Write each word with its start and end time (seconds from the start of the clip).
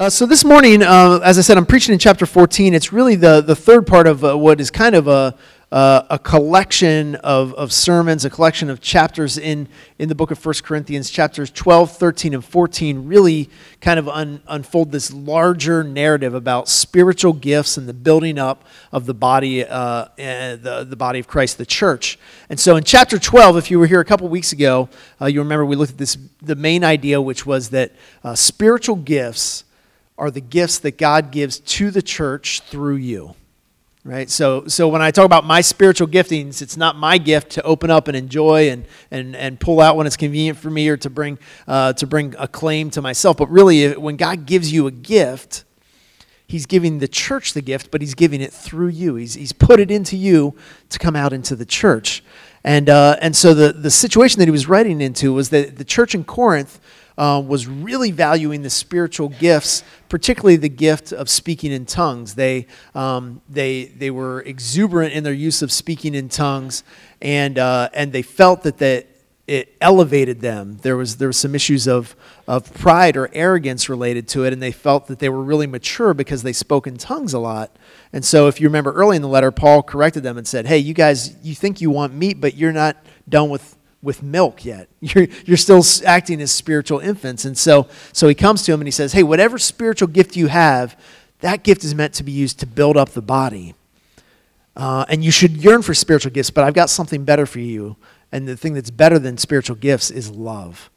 Uh, 0.00 0.08
so 0.08 0.24
this 0.24 0.46
morning, 0.46 0.82
uh, 0.82 1.20
as 1.22 1.36
I 1.38 1.42
said, 1.42 1.58
I'm 1.58 1.66
preaching 1.66 1.92
in 1.92 1.98
chapter 1.98 2.24
14. 2.24 2.72
It's 2.72 2.90
really 2.90 3.16
the, 3.16 3.42
the 3.42 3.54
third 3.54 3.86
part 3.86 4.06
of 4.06 4.24
uh, 4.24 4.34
what 4.34 4.58
is 4.58 4.70
kind 4.70 4.94
of 4.94 5.08
a, 5.08 5.36
uh, 5.70 6.04
a 6.08 6.18
collection 6.18 7.16
of, 7.16 7.52
of 7.52 7.70
sermons, 7.70 8.24
a 8.24 8.30
collection 8.30 8.70
of 8.70 8.80
chapters 8.80 9.36
in, 9.36 9.68
in 9.98 10.08
the 10.08 10.14
book 10.14 10.30
of 10.30 10.42
1 10.42 10.54
Corinthians. 10.62 11.10
Chapters 11.10 11.50
12, 11.50 11.98
13, 11.98 12.32
and 12.32 12.42
14 12.42 13.08
really 13.08 13.50
kind 13.82 13.98
of 13.98 14.08
un, 14.08 14.40
unfold 14.48 14.90
this 14.90 15.12
larger 15.12 15.84
narrative 15.84 16.32
about 16.32 16.66
spiritual 16.66 17.34
gifts 17.34 17.76
and 17.76 17.86
the 17.86 17.92
building 17.92 18.38
up 18.38 18.64
of 18.92 19.04
the 19.04 19.12
body, 19.12 19.66
uh, 19.66 20.06
the, 20.16 20.86
the 20.88 20.96
body 20.96 21.18
of 21.18 21.28
Christ, 21.28 21.58
the 21.58 21.66
church. 21.66 22.18
And 22.48 22.58
so 22.58 22.76
in 22.76 22.84
chapter 22.84 23.18
12, 23.18 23.58
if 23.58 23.70
you 23.70 23.78
were 23.78 23.86
here 23.86 24.00
a 24.00 24.06
couple 24.06 24.26
weeks 24.28 24.52
ago, 24.52 24.88
uh, 25.20 25.26
you 25.26 25.40
remember 25.40 25.66
we 25.66 25.76
looked 25.76 25.92
at 25.92 25.98
this, 25.98 26.16
the 26.40 26.56
main 26.56 26.84
idea, 26.84 27.20
which 27.20 27.44
was 27.44 27.68
that 27.68 27.92
spiritual 28.34 28.96
gifts 28.96 29.64
are 30.20 30.30
the 30.30 30.40
gifts 30.40 30.78
that 30.80 30.98
God 30.98 31.32
gives 31.32 31.58
to 31.58 31.90
the 31.90 32.02
church 32.02 32.60
through 32.60 32.96
you. 32.96 33.34
Right? 34.04 34.30
So, 34.30 34.66
so 34.66 34.88
when 34.88 35.02
I 35.02 35.10
talk 35.10 35.24
about 35.24 35.44
my 35.44 35.60
spiritual 35.62 36.08
giftings, 36.08 36.62
it's 36.62 36.76
not 36.76 36.96
my 36.96 37.18
gift 37.18 37.52
to 37.52 37.62
open 37.62 37.90
up 37.90 38.06
and 38.06 38.16
enjoy 38.16 38.70
and, 38.70 38.84
and, 39.10 39.34
and 39.34 39.58
pull 39.58 39.80
out 39.80 39.96
when 39.96 40.06
it's 40.06 40.16
convenient 40.16 40.58
for 40.58 40.70
me 40.70 40.88
or 40.88 40.96
to 40.98 41.10
bring, 41.10 41.38
uh, 41.66 41.94
to 41.94 42.06
bring 42.06 42.34
a 42.38 42.46
claim 42.46 42.90
to 42.90 43.02
myself. 43.02 43.38
But 43.38 43.50
really, 43.50 43.94
when 43.96 44.16
God 44.16 44.46
gives 44.46 44.72
you 44.72 44.86
a 44.86 44.90
gift, 44.90 45.64
He's 46.46 46.66
giving 46.66 46.98
the 46.98 47.08
church 47.08 47.52
the 47.52 47.62
gift, 47.62 47.90
but 47.90 48.00
He's 48.00 48.14
giving 48.14 48.40
it 48.40 48.52
through 48.52 48.88
you. 48.88 49.14
He's, 49.16 49.34
he's 49.34 49.52
put 49.52 49.80
it 49.80 49.90
into 49.90 50.16
you 50.16 50.54
to 50.88 50.98
come 50.98 51.14
out 51.16 51.32
into 51.32 51.54
the 51.54 51.66
church. 51.66 52.22
And, 52.64 52.88
uh, 52.90 53.16
and 53.20 53.34
so 53.34 53.54
the, 53.54 53.72
the 53.72 53.90
situation 53.90 54.38
that 54.40 54.46
he 54.46 54.50
was 54.50 54.68
writing 54.68 55.00
into 55.00 55.32
was 55.32 55.48
that 55.50 55.76
the 55.78 55.84
church 55.84 56.14
in 56.14 56.24
Corinth 56.24 56.78
uh, 57.18 57.42
was 57.46 57.66
really 57.66 58.10
valuing 58.10 58.62
the 58.62 58.70
spiritual 58.70 59.28
gifts, 59.28 59.82
particularly 60.08 60.56
the 60.56 60.68
gift 60.68 61.12
of 61.12 61.28
speaking 61.28 61.72
in 61.72 61.86
tongues. 61.86 62.34
They, 62.34 62.66
um, 62.94 63.42
they, 63.48 63.86
they 63.86 64.10
were 64.10 64.42
exuberant 64.42 65.12
in 65.12 65.24
their 65.24 65.32
use 65.32 65.62
of 65.62 65.72
speaking 65.72 66.14
in 66.14 66.28
tongues, 66.28 66.82
and, 67.20 67.58
uh, 67.58 67.90
and 67.92 68.12
they 68.12 68.22
felt 68.22 68.62
that, 68.62 68.78
that 68.78 69.06
it 69.50 69.74
elevated 69.80 70.40
them. 70.40 70.78
There 70.82 70.96
was, 70.96 71.16
there 71.16 71.26
was 71.26 71.36
some 71.36 71.56
issues 71.56 71.88
of, 71.88 72.14
of 72.46 72.72
pride 72.72 73.16
or 73.16 73.28
arrogance 73.32 73.88
related 73.88 74.28
to 74.28 74.44
it, 74.44 74.52
and 74.52 74.62
they 74.62 74.70
felt 74.70 75.08
that 75.08 75.18
they 75.18 75.28
were 75.28 75.42
really 75.42 75.66
mature 75.66 76.14
because 76.14 76.44
they 76.44 76.52
spoke 76.52 76.86
in 76.86 76.96
tongues 76.96 77.32
a 77.34 77.40
lot. 77.40 77.74
And 78.12 78.24
so, 78.24 78.46
if 78.46 78.60
you 78.60 78.68
remember 78.68 78.92
early 78.92 79.16
in 79.16 79.22
the 79.22 79.28
letter, 79.28 79.50
Paul 79.50 79.82
corrected 79.82 80.22
them 80.22 80.38
and 80.38 80.46
said, 80.46 80.66
Hey, 80.66 80.78
you 80.78 80.94
guys, 80.94 81.34
you 81.42 81.56
think 81.56 81.80
you 81.80 81.90
want 81.90 82.14
meat, 82.14 82.40
but 82.40 82.54
you're 82.54 82.70
not 82.70 82.96
done 83.28 83.50
with 83.50 83.76
with 84.02 84.22
milk 84.22 84.64
yet. 84.64 84.88
You're, 85.00 85.26
you're 85.44 85.56
still 85.56 85.82
acting 86.06 86.40
as 86.40 86.50
spiritual 86.52 87.00
infants. 87.00 87.44
And 87.44 87.56
so, 87.56 87.86
so 88.12 88.28
he 88.28 88.34
comes 88.34 88.62
to 88.64 88.72
him 88.72 88.80
and 88.80 88.86
he 88.86 88.92
says, 88.92 89.12
Hey, 89.12 89.22
whatever 89.22 89.58
spiritual 89.58 90.08
gift 90.08 90.36
you 90.36 90.46
have, 90.46 90.98
that 91.40 91.62
gift 91.62 91.84
is 91.84 91.94
meant 91.94 92.14
to 92.14 92.22
be 92.22 92.32
used 92.32 92.60
to 92.60 92.66
build 92.66 92.96
up 92.96 93.10
the 93.10 93.22
body. 93.22 93.74
Uh, 94.76 95.04
and 95.08 95.24
you 95.24 95.30
should 95.30 95.52
yearn 95.56 95.82
for 95.82 95.94
spiritual 95.94 96.32
gifts, 96.32 96.50
but 96.50 96.64
I've 96.64 96.74
got 96.74 96.90
something 96.90 97.24
better 97.24 97.46
for 97.46 97.58
you. 97.58 97.96
And 98.32 98.46
the 98.46 98.56
thing 98.56 98.74
that's 98.74 98.90
better 98.90 99.18
than 99.18 99.36
spiritual 99.38 99.76
gifts 99.76 100.10
is 100.10 100.30
love. 100.30 100.90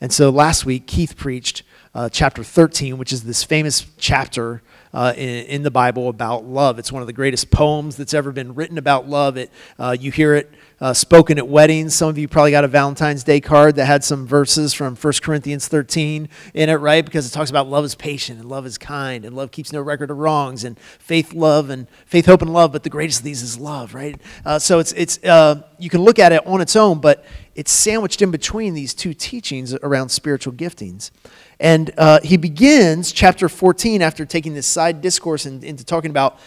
And 0.00 0.12
so 0.12 0.30
last 0.30 0.64
week, 0.64 0.86
Keith 0.86 1.16
preached 1.16 1.62
uh, 1.94 2.08
chapter 2.08 2.44
13, 2.44 2.98
which 2.98 3.12
is 3.12 3.24
this 3.24 3.42
famous 3.42 3.86
chapter 3.98 4.62
uh, 4.94 5.12
in, 5.16 5.46
in, 5.46 5.62
the 5.64 5.70
Bible 5.70 6.08
about 6.08 6.44
love. 6.44 6.78
It's 6.78 6.92
one 6.92 7.02
of 7.02 7.06
the 7.06 7.12
greatest 7.12 7.50
poems 7.50 7.96
that's 7.96 8.14
ever 8.14 8.30
been 8.30 8.54
written 8.54 8.78
about 8.78 9.08
love. 9.08 9.36
It, 9.36 9.50
uh, 9.78 9.96
you 9.98 10.12
hear 10.12 10.34
it 10.34 10.50
uh, 10.80 10.92
spoken 10.92 11.38
at 11.38 11.48
weddings. 11.48 11.94
Some 11.94 12.08
of 12.08 12.18
you 12.18 12.28
probably 12.28 12.52
got 12.52 12.64
a 12.64 12.68
Valentine's 12.68 13.24
Day 13.24 13.40
card 13.40 13.76
that 13.76 13.86
had 13.86 14.04
some 14.04 14.26
verses 14.26 14.72
from 14.72 14.94
1 14.94 15.12
Corinthians 15.22 15.66
13 15.66 16.28
in 16.54 16.68
it, 16.68 16.74
right? 16.74 17.04
Because 17.04 17.26
it 17.26 17.30
talks 17.30 17.50
about 17.50 17.68
love 17.68 17.84
is 17.84 17.94
patient 17.94 18.40
and 18.40 18.48
love 18.48 18.64
is 18.64 18.78
kind 18.78 19.24
and 19.24 19.34
love 19.34 19.50
keeps 19.50 19.72
no 19.72 19.80
record 19.80 20.10
of 20.10 20.18
wrongs 20.18 20.64
and 20.64 20.78
faith, 20.78 21.32
love, 21.32 21.70
and 21.70 21.88
faith, 22.06 22.26
hope, 22.26 22.42
and 22.42 22.52
love. 22.52 22.72
But 22.72 22.84
the 22.84 22.90
greatest 22.90 23.20
of 23.20 23.24
these 23.24 23.42
is 23.42 23.58
love, 23.58 23.94
right? 23.94 24.20
Uh, 24.44 24.58
so 24.58 24.78
it's, 24.78 24.92
it's, 24.92 25.22
uh, 25.24 25.62
you 25.78 25.90
can 25.90 26.02
look 26.02 26.18
at 26.18 26.32
it 26.32 26.46
on 26.46 26.60
its 26.60 26.76
own, 26.76 27.00
but 27.00 27.24
it's 27.54 27.72
sandwiched 27.72 28.22
in 28.22 28.30
between 28.30 28.74
these 28.74 28.94
two 28.94 29.14
teachings 29.14 29.74
around 29.74 30.10
spiritual 30.10 30.52
giftings. 30.52 31.10
And 31.58 31.92
uh, 31.98 32.20
he 32.22 32.36
begins 32.36 33.10
chapter 33.10 33.48
14 33.48 34.00
after 34.00 34.24
taking 34.24 34.54
this 34.54 34.66
side 34.66 35.00
discourse 35.00 35.44
and, 35.44 35.64
into 35.64 35.84
talking 35.84 36.10
about 36.10 36.38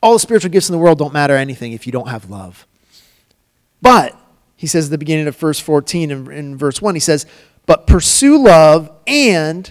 all 0.00 0.12
the 0.12 0.20
spiritual 0.20 0.50
gifts 0.50 0.68
in 0.68 0.72
the 0.72 0.78
world 0.78 0.98
don't 0.98 1.12
matter 1.12 1.36
anything 1.36 1.72
if 1.72 1.84
you 1.84 1.92
don't 1.92 2.08
have 2.08 2.30
love. 2.30 2.66
But, 3.82 4.16
he 4.56 4.66
says 4.66 4.86
at 4.86 4.90
the 4.92 4.98
beginning 4.98 5.26
of 5.26 5.36
verse 5.36 5.58
14 5.58 6.10
and 6.10 6.28
in 6.28 6.56
verse 6.56 6.80
1, 6.80 6.94
he 6.94 7.00
says, 7.00 7.26
But 7.66 7.86
pursue 7.86 8.42
love 8.42 8.90
and 9.06 9.70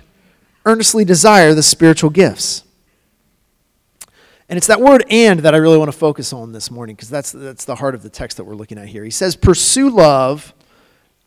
earnestly 0.65 1.05
desire 1.05 1.53
the 1.55 1.63
spiritual 1.63 2.09
gifts. 2.09 2.63
And 4.49 4.57
it's 4.57 4.67
that 4.67 4.81
word 4.81 5.05
and 5.09 5.39
that 5.39 5.55
I 5.55 5.57
really 5.57 5.77
want 5.77 5.89
to 5.89 5.97
focus 5.97 6.33
on 6.33 6.51
this 6.51 6.69
morning 6.69 6.97
because 6.97 7.09
that's, 7.09 7.31
that's 7.31 7.63
the 7.63 7.75
heart 7.75 7.95
of 7.95 8.03
the 8.03 8.09
text 8.09 8.35
that 8.35 8.43
we're 8.43 8.53
looking 8.53 8.77
at 8.77 8.89
here. 8.89 9.05
He 9.05 9.09
says, 9.09 9.37
Pursue 9.37 9.89
love 9.89 10.53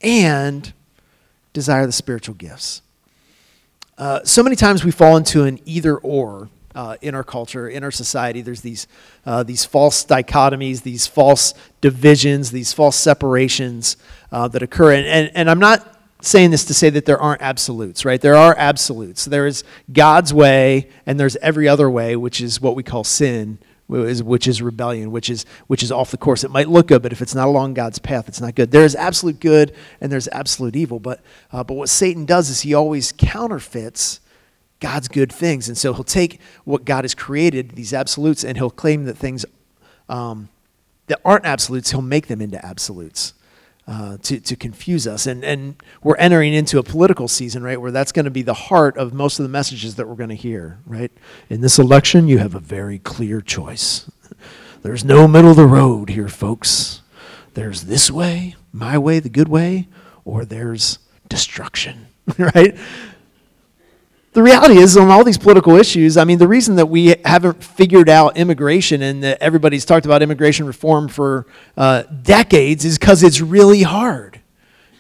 and 0.03 0.71
desire 1.55 1.87
the 1.87 1.93
spiritual 1.93 2.35
gifts. 2.35 2.83
Uh, 3.97 4.21
so 4.25 4.43
many 4.43 4.57
times 4.57 4.85
we 4.85 4.91
fall 4.91 5.17
into 5.17 5.45
an 5.45 5.59
either 5.65 5.97
or 5.97 6.51
uh, 6.75 6.97
in 7.01 7.15
our 7.15 7.25
culture, 7.25 7.69
in 7.69 7.85
our 7.85 7.91
society. 7.91 8.41
There's 8.41 8.61
these, 8.61 8.87
uh, 9.27 9.43
these 9.43 9.65
false 9.65 10.05
dichotomies, 10.05 10.83
these 10.83 11.07
false 11.07 11.55
divisions, 11.81 12.51
these 12.51 12.73
false 12.73 12.97
separations 12.97 13.97
uh, 14.33 14.49
that 14.49 14.63
occur. 14.63 14.93
And, 14.93 15.07
and, 15.07 15.31
and 15.35 15.51
I'm 15.51 15.61
not 15.61 15.91
saying 16.21 16.51
this 16.51 16.65
to 16.65 16.75
say 16.75 16.91
that 16.91 17.05
there 17.05 17.19
aren't 17.19 17.43
absolutes, 17.43 18.05
right? 18.05 18.21
There 18.21 18.37
are 18.37 18.55
absolutes. 18.57 19.25
There 19.27 19.47
is 19.47 19.63
God's 19.93 20.33
way, 20.33 20.89
and 21.07 21.21
there's 21.21 21.37
every 21.37 21.69
other 21.69 21.91
way, 21.91 22.17
which 22.17 22.41
is 22.41 22.61
what 22.61 22.75
we 22.75 22.83
call 22.83 23.05
sin, 23.05 23.59
which 23.87 24.49
is 24.49 24.63
rebellion, 24.63 25.11
which 25.11 25.29
is 25.29 25.45
which 25.67 25.83
is 25.83 25.93
off 25.93 26.11
the 26.11 26.17
course. 26.17 26.43
It 26.43 26.51
might 26.51 26.69
look 26.69 26.89
good, 26.89 27.03
but 27.03 27.13
if 27.13 27.21
it's 27.21 27.35
not 27.35 27.49
along 27.49 27.75
God's 27.75 27.99
path, 27.99 28.29
it's 28.29 28.41
not 28.41 28.55
good. 28.55 28.71
There 28.71 28.85
is 28.85 28.97
absolute 28.97 29.41
good 29.41 29.75
and 30.01 30.11
there's 30.11 30.27
absolute 30.29 30.75
evil. 30.75 30.99
But 30.99 31.21
uh, 31.53 31.63
but 31.65 31.75
what 31.75 31.91
Satan 31.91 32.25
does 32.25 32.49
is 32.49 32.63
he 32.63 32.73
always 32.73 33.13
counterfeits 33.13 34.21
God's 34.85 35.09
good 35.09 35.33
things. 35.33 35.67
And 35.67 35.79
so 35.79 35.95
he'll 35.95 36.05
take 36.05 36.43
what 36.65 36.85
God 36.85 37.05
has 37.05 37.15
created, 37.15 37.71
these 37.71 37.95
absolutes, 37.95 38.45
and 38.45 38.59
he'll 38.59 38.69
claim 38.69 39.05
that 39.05 39.17
things 39.17 39.47
um, 40.11 40.51
that 41.07 41.23
aren't 41.25 41.47
absolutes, 41.47 41.91
he'll 41.91 42.03
make 42.03 42.27
them 42.27 42.43
into 42.43 42.63
absolutes. 42.65 43.33
Uh, 43.87 44.17
to, 44.23 44.41
to 44.41 44.57
confuse 44.57 45.07
us. 45.07 45.27
And, 45.27 45.45
and 45.45 45.77
we're 46.03 46.17
entering 46.17 46.55
into 46.55 46.79
a 46.79 46.83
political 46.83 47.29
season, 47.29 47.63
right, 47.63 47.79
where 47.79 47.91
that's 47.91 48.13
going 48.13 48.25
to 48.25 48.31
be 48.31 48.41
the 48.41 48.55
heart 48.55 48.97
of 48.97 49.13
most 49.13 49.39
of 49.39 49.43
the 49.43 49.51
messages 49.51 49.97
that 49.97 50.09
we're 50.09 50.15
going 50.15 50.31
to 50.31 50.35
hear, 50.35 50.79
right? 50.87 51.13
In 51.51 51.61
this 51.61 51.79
election, 51.79 52.27
you 52.27 52.39
have 52.39 52.55
a 52.55 52.61
very 52.61 52.99
clear 52.99 53.43
choice. 53.43 54.11
There's 54.83 55.05
no 55.05 55.29
middle 55.29 55.51
of 55.51 55.57
the 55.57 55.67
road 55.67 56.09
here, 56.09 56.29
folks. 56.29 57.03
There's 57.53 57.83
this 57.83 58.11
way, 58.11 58.57
my 58.73 58.97
way, 58.97 59.19
the 59.21 59.29
good 59.29 59.49
way, 59.49 59.89
or 60.25 60.47
there's 60.47 60.99
destruction, 61.29 62.07
right? 62.39 62.75
The 64.35 64.43
reality 64.43 64.77
is 64.77 64.97
on 64.97 65.11
all 65.11 65.25
these 65.25 65.39
political 65.39 65.77
issues 65.77 66.17
i 66.17 66.25
mean 66.25 66.39
the 66.39 66.49
reason 66.49 66.77
that 66.77 66.87
we 66.87 67.15
haven't 67.25 67.63
figured 67.65 68.09
out 68.09 68.37
immigration 68.37 69.03
and 69.03 69.23
that 69.23 69.41
everybody's 69.41 69.85
talked 69.85 70.05
about 70.05 70.23
immigration 70.23 70.67
reform 70.67 71.09
for 71.09 71.47
uh, 71.77 72.03
decades 72.23 72.85
is 72.85 72.99
because 72.99 73.23
it's 73.23 73.41
really 73.41 73.83
hard 73.83 74.41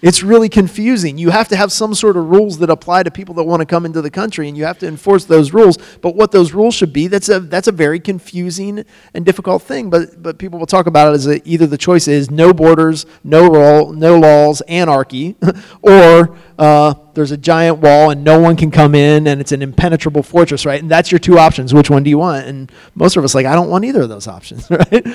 it's 0.04 0.22
really 0.22 0.50
confusing. 0.50 1.16
You 1.16 1.30
have 1.30 1.48
to 1.48 1.56
have 1.56 1.72
some 1.72 1.94
sort 1.94 2.18
of 2.18 2.28
rules 2.28 2.58
that 2.58 2.68
apply 2.68 3.04
to 3.04 3.10
people 3.10 3.34
that 3.36 3.44
want 3.44 3.60
to 3.60 3.66
come 3.66 3.86
into 3.86 4.02
the 4.02 4.10
country, 4.10 4.48
and 4.48 4.56
you 4.56 4.66
have 4.66 4.78
to 4.80 4.86
enforce 4.86 5.24
those 5.24 5.54
rules. 5.54 5.78
But 6.02 6.14
what 6.14 6.30
those 6.30 6.52
rules 6.52 6.74
should 6.74 6.92
be, 6.92 7.06
that's 7.06 7.30
a, 7.30 7.40
that's 7.40 7.68
a 7.68 7.72
very 7.72 7.98
confusing 8.00 8.84
and 9.14 9.24
difficult 9.24 9.62
thing. 9.62 9.88
But, 9.88 10.22
but 10.22 10.36
people 10.36 10.58
will 10.58 10.66
talk 10.66 10.86
about 10.86 11.12
it 11.12 11.14
as 11.14 11.26
a, 11.26 11.48
either 11.48 11.66
the 11.66 11.78
choice 11.78 12.06
is 12.06 12.30
no 12.30 12.52
borders, 12.52 13.06
no, 13.24 13.48
role, 13.48 13.94
no 13.94 14.18
laws, 14.18 14.60
anarchy, 14.68 15.36
or 15.80 16.36
uh, 16.58 16.94
there's 17.14 17.30
a 17.30 17.36
giant 17.36 17.78
wall 17.78 18.10
and 18.10 18.24
no 18.24 18.40
one 18.40 18.56
can 18.56 18.70
come 18.70 18.94
in 18.94 19.26
and 19.26 19.40
it's 19.40 19.52
an 19.52 19.62
impenetrable 19.62 20.22
fortress, 20.22 20.66
right? 20.66 20.80
And 20.80 20.90
that's 20.90 21.12
your 21.12 21.18
two 21.18 21.38
options. 21.38 21.72
Which 21.72 21.90
one 21.90 22.02
do 22.02 22.10
you 22.10 22.18
want? 22.18 22.46
And 22.46 22.70
most 22.94 23.16
of 23.16 23.24
us 23.24 23.34
like, 23.34 23.46
I 23.46 23.54
don't 23.54 23.70
want 23.70 23.84
either 23.84 24.02
of 24.02 24.08
those 24.08 24.26
options, 24.26 24.70
right? 24.70 25.06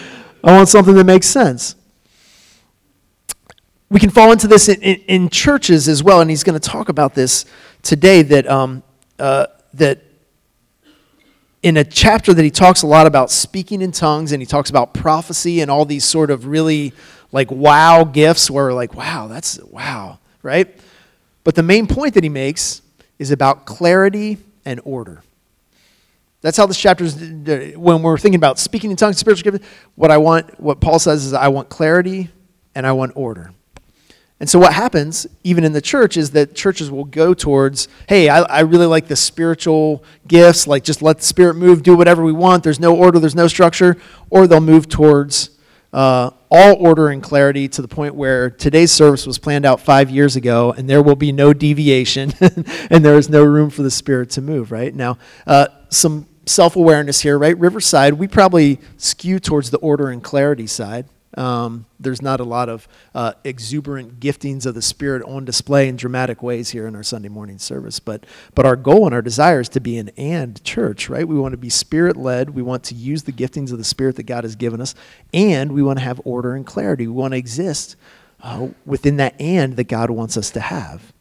I 0.44 0.58
want 0.58 0.70
something 0.70 0.96
that 0.96 1.06
makes 1.06 1.28
sense 1.28 1.76
we 3.90 4.00
can 4.00 4.10
fall 4.10 4.32
into 4.32 4.48
this 4.48 4.70
in, 4.70 4.82
in, 4.82 4.96
in, 5.08 5.30
churches 5.30 5.88
as 5.88 6.04
well, 6.04 6.22
and 6.22 6.30
he's 6.30 6.44
going 6.44 6.60
to 6.60 6.70
talk 6.70 6.90
about 6.90 7.16
this 7.16 7.46
today. 7.82 8.22
That 8.22 8.48
um, 8.48 8.84
uh, 9.18 9.48
that 9.74 10.04
in 11.64 11.76
a 11.78 11.84
chapter 11.84 12.34
that 12.34 12.44
he 12.44 12.52
talks 12.52 12.84
a 12.84 12.88
lot 12.88 13.08
about 13.08 13.32
speaking 13.32 13.82
in 13.82 13.92
tongues, 13.92 14.32
and 14.32 14.42
he 14.42 14.46
talks 14.46 14.70
about 14.70 14.94
prophecy 14.94 15.62
and 15.62 15.72
all 15.72 15.86
these 15.86 16.06
sort 16.06 16.30
of 16.30 16.46
really 16.46 16.94
like 17.32 17.50
wow 17.50 18.04
gifts, 18.04 18.50
where 18.50 18.74
like 18.74 18.94
wow, 18.94 19.28
that's 19.28 19.60
wow, 19.64 20.20
right? 20.44 20.76
But 21.50 21.56
the 21.56 21.64
main 21.64 21.88
point 21.88 22.14
that 22.14 22.24
he 22.24 22.30
makes 22.30 22.84
is 23.18 23.32
about 23.32 23.66
clarity 23.66 24.38
and 24.66 24.80
order. 24.84 25.24
That's 26.42 26.56
how 26.56 26.68
this 26.68 26.80
chapter 26.80 27.06
is. 27.06 27.16
When 27.76 28.04
we're 28.04 28.20
thinking 28.20 28.36
about 28.36 28.60
speaking 28.60 28.92
in 28.92 28.98
tongues, 28.98 29.18
spiritual 29.18 29.54
gifts, 29.54 29.68
what 29.96 30.12
I 30.12 30.18
want, 30.18 30.60
what 30.60 30.80
Paul 30.80 31.00
says 31.00 31.26
is, 31.26 31.34
I 31.34 31.48
want 31.48 31.70
clarity 31.70 32.30
and 32.76 32.86
I 32.86 32.92
want 32.92 33.14
order. 33.16 33.52
And 34.40 34.48
so, 34.48 34.60
what 34.60 34.74
happens, 34.74 35.26
even 35.44 35.64
in 35.64 35.74
the 35.74 35.82
church, 35.82 36.18
is 36.18 36.30
that 36.34 36.54
churches 36.54 36.92
will 36.92 37.06
go 37.06 37.34
towards, 37.34 37.88
hey, 38.08 38.30
I, 38.30 38.42
I, 38.42 38.60
really 38.60 38.86
like 38.86 39.08
the 39.08 39.16
spiritual 39.16 40.04
gifts, 40.28 40.68
like 40.68 40.84
just 40.84 41.02
let 41.02 41.18
the 41.18 41.26
Spirit 41.26 41.56
move, 41.56 41.82
do 41.82 41.98
whatever 41.98 42.24
we 42.24 42.32
want. 42.32 42.64
There's 42.64 42.80
no 42.80 42.96
order, 42.96 43.18
there's 43.18 43.34
no 43.34 43.48
structure. 43.48 43.98
Or 44.30 44.46
they'll 44.46 44.62
move 44.62 44.88
towards 44.88 45.50
uh, 45.94 46.30
all 46.52 46.76
order 46.76 47.10
and 47.10 47.22
clarity 47.22 47.68
to 47.68 47.82
the 47.82 47.88
point 47.88 48.16
where 48.16 48.50
today's 48.50 48.92
service 48.92 49.28
was 49.28 49.38
planned 49.38 49.66
out 49.66 49.80
five 49.80 50.10
years 50.10 50.36
ago, 50.36 50.72
and 50.72 50.90
there 50.90 51.02
will 51.04 51.16
be 51.16 51.32
no 51.32 51.54
deviation, 51.54 52.34
and 52.90 53.06
there 53.06 53.18
is 53.18 53.30
no 53.30 53.44
room 53.44 53.70
for 53.70 53.84
the 53.84 53.92
Spirit 53.92 54.32
to 54.32 54.42
move, 54.42 54.72
right? 54.72 54.94
Now, 54.94 55.18
uh, 55.46 55.68
some 55.90 56.28
self 56.46 56.76
awareness 56.76 57.22
here, 57.22 57.38
right? 57.38 57.58
Riverside, 57.58 58.16
we 58.16 58.28
probably 58.28 58.80
skew 58.98 59.40
towards 59.40 59.70
the 59.70 59.78
order 59.78 60.10
and 60.10 60.24
clarity 60.24 60.68
side. 60.68 61.06
Um, 61.38 61.86
there's 62.00 62.22
not 62.22 62.40
a 62.40 62.44
lot 62.44 62.70
of 62.70 62.88
uh, 63.14 63.34
exuberant 63.44 64.20
giftings 64.20 64.66
of 64.66 64.74
the 64.74 64.82
Spirit 64.82 65.24
on 65.24 65.46
display 65.46 65.88
in 65.88 65.96
dramatic 65.96 66.42
ways 66.42 66.72
here 66.72 66.88
in 66.88 66.96
our 66.96 67.04
Sunday 67.04 67.30
morning 67.30 67.60
service. 67.60 68.00
But, 68.00 68.26
but 68.56 68.66
our 68.66 68.76
goal 68.76 69.06
and 69.06 69.14
our 69.14 69.22
desire 69.22 69.60
is 69.60 69.70
to 69.70 69.80
be 69.80 69.98
an 69.98 70.10
and 70.18 70.62
church, 70.64 71.08
right? 71.08 71.28
We 71.28 71.40
want 71.40 71.54
to 71.54 71.58
be 71.58 71.70
Spirit 71.70 72.18
led. 72.18 72.52
We 72.52 72.62
want 72.62 72.84
to 72.86 72.96
use 72.96 73.24
the 73.24 73.32
giftings 73.32 73.72
of 73.72 73.78
the 73.78 73.84
Spirit 73.84 74.16
that 74.16 74.24
God 74.24 74.44
has 74.44 74.56
given 74.56 74.82
us. 74.82 74.96
And 75.34 75.72
we 75.72 75.84
want 75.84 76.00
to 76.00 76.06
have 76.06 76.20
order 76.26 76.56
and 76.56 76.66
clarity. 76.66 77.06
We 77.06 77.14
want 77.14 77.34
to 77.34 77.38
exist 77.38 77.96
uh, 78.42 78.70
within 78.86 79.18
that 79.18 79.40
and 79.40 79.76
that 79.76 79.88
God 79.88 80.10
wants 80.10 80.36
us 80.36 80.50
to 80.52 80.60
have. 80.60 81.14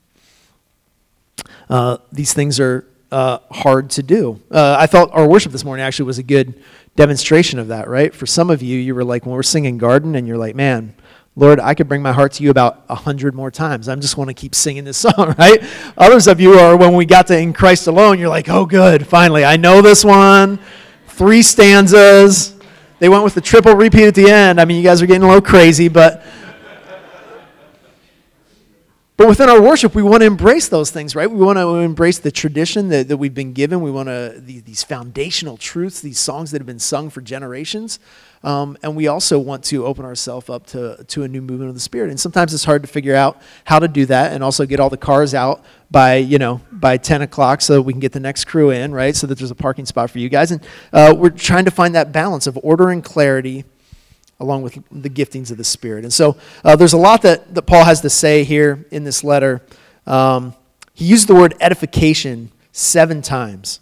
Uh, 1.68 1.98
these 2.10 2.32
things 2.32 2.58
are 2.58 2.86
uh, 3.10 3.38
hard 3.50 3.90
to 3.90 4.02
do. 4.02 4.40
Uh, 4.50 4.76
I 4.78 4.86
thought 4.86 5.10
our 5.12 5.26
worship 5.28 5.52
this 5.52 5.64
morning 5.64 5.84
actually 5.84 6.06
was 6.06 6.18
a 6.18 6.22
good 6.22 6.62
demonstration 6.98 7.60
of 7.60 7.68
that, 7.68 7.86
right? 7.88 8.12
For 8.12 8.26
some 8.26 8.50
of 8.50 8.60
you, 8.60 8.76
you 8.76 8.92
were 8.92 9.04
like, 9.04 9.24
when 9.24 9.32
we're 9.32 9.44
singing 9.44 9.78
Garden, 9.78 10.16
and 10.16 10.26
you're 10.26 10.36
like, 10.36 10.56
man, 10.56 10.94
Lord, 11.36 11.60
I 11.60 11.74
could 11.74 11.86
bring 11.86 12.02
my 12.02 12.10
heart 12.10 12.32
to 12.32 12.42
you 12.42 12.50
about 12.50 12.84
a 12.88 12.96
hundred 12.96 13.36
more 13.36 13.52
times. 13.52 13.88
I 13.88 13.94
just 13.94 14.16
want 14.16 14.30
to 14.30 14.34
keep 14.34 14.52
singing 14.52 14.82
this 14.82 14.96
song, 15.06 15.36
right? 15.38 15.62
Others 15.96 16.26
of 16.26 16.40
you 16.40 16.54
are 16.54 16.76
when 16.76 16.94
we 16.94 17.06
got 17.06 17.28
to 17.28 17.38
In 17.38 17.52
Christ 17.52 17.86
Alone, 17.86 18.18
you're 18.18 18.28
like, 18.28 18.48
oh, 18.48 18.66
good, 18.66 19.06
finally, 19.06 19.44
I 19.44 19.56
know 19.56 19.80
this 19.80 20.04
one. 20.04 20.58
Three 21.06 21.42
stanzas. 21.42 22.58
They 22.98 23.08
went 23.08 23.22
with 23.22 23.34
the 23.34 23.40
triple 23.40 23.74
repeat 23.74 24.08
at 24.08 24.16
the 24.16 24.28
end. 24.28 24.60
I 24.60 24.64
mean, 24.64 24.76
you 24.76 24.82
guys 24.82 25.00
are 25.00 25.06
getting 25.06 25.22
a 25.22 25.28
little 25.28 25.40
crazy, 25.40 25.86
but 25.86 26.24
but 29.18 29.26
within 29.26 29.48
our 29.48 29.60
worship, 29.60 29.96
we 29.96 30.02
want 30.04 30.20
to 30.20 30.26
embrace 30.26 30.68
those 30.68 30.92
things, 30.92 31.16
right? 31.16 31.28
We 31.28 31.44
want 31.44 31.58
to 31.58 31.78
embrace 31.78 32.20
the 32.20 32.30
tradition 32.30 32.88
that, 32.90 33.08
that 33.08 33.16
we've 33.16 33.34
been 33.34 33.52
given. 33.52 33.80
We 33.80 33.90
want 33.90 34.08
to, 34.08 34.34
these, 34.38 34.62
these 34.62 34.84
foundational 34.84 35.56
truths, 35.56 36.00
these 36.00 36.20
songs 36.20 36.52
that 36.52 36.60
have 36.60 36.66
been 36.66 36.78
sung 36.78 37.10
for 37.10 37.20
generations. 37.20 37.98
Um, 38.44 38.78
and 38.80 38.94
we 38.94 39.08
also 39.08 39.40
want 39.40 39.64
to 39.64 39.84
open 39.84 40.04
ourselves 40.04 40.48
up 40.48 40.66
to, 40.68 41.04
to 41.08 41.24
a 41.24 41.28
new 41.28 41.42
movement 41.42 41.68
of 41.68 41.74
the 41.74 41.80
Spirit. 41.80 42.10
And 42.10 42.20
sometimes 42.20 42.54
it's 42.54 42.62
hard 42.62 42.82
to 42.82 42.86
figure 42.86 43.16
out 43.16 43.42
how 43.64 43.80
to 43.80 43.88
do 43.88 44.06
that 44.06 44.32
and 44.32 44.44
also 44.44 44.64
get 44.64 44.78
all 44.78 44.88
the 44.88 44.96
cars 44.96 45.34
out 45.34 45.64
by, 45.90 46.14
you 46.14 46.38
know, 46.38 46.60
by 46.70 46.96
10 46.96 47.22
o'clock 47.22 47.60
so 47.60 47.80
we 47.80 47.92
can 47.92 47.98
get 47.98 48.12
the 48.12 48.20
next 48.20 48.44
crew 48.44 48.70
in, 48.70 48.94
right? 48.94 49.16
So 49.16 49.26
that 49.26 49.36
there's 49.36 49.50
a 49.50 49.56
parking 49.56 49.84
spot 49.84 50.10
for 50.10 50.20
you 50.20 50.28
guys. 50.28 50.52
And 50.52 50.64
uh, 50.92 51.12
we're 51.18 51.30
trying 51.30 51.64
to 51.64 51.72
find 51.72 51.96
that 51.96 52.12
balance 52.12 52.46
of 52.46 52.56
order 52.62 52.90
and 52.90 53.02
clarity 53.02 53.64
along 54.40 54.62
with 54.62 54.78
the 54.90 55.10
giftings 55.10 55.50
of 55.50 55.56
the 55.56 55.64
Spirit. 55.64 56.04
And 56.04 56.12
so 56.12 56.36
uh, 56.64 56.76
there's 56.76 56.92
a 56.92 56.98
lot 56.98 57.22
that, 57.22 57.54
that 57.54 57.62
Paul 57.62 57.84
has 57.84 58.00
to 58.02 58.10
say 58.10 58.44
here 58.44 58.86
in 58.90 59.04
this 59.04 59.24
letter. 59.24 59.62
Um, 60.06 60.54
he 60.94 61.04
used 61.04 61.28
the 61.28 61.34
word 61.34 61.54
edification 61.60 62.50
seven 62.72 63.22
times 63.22 63.80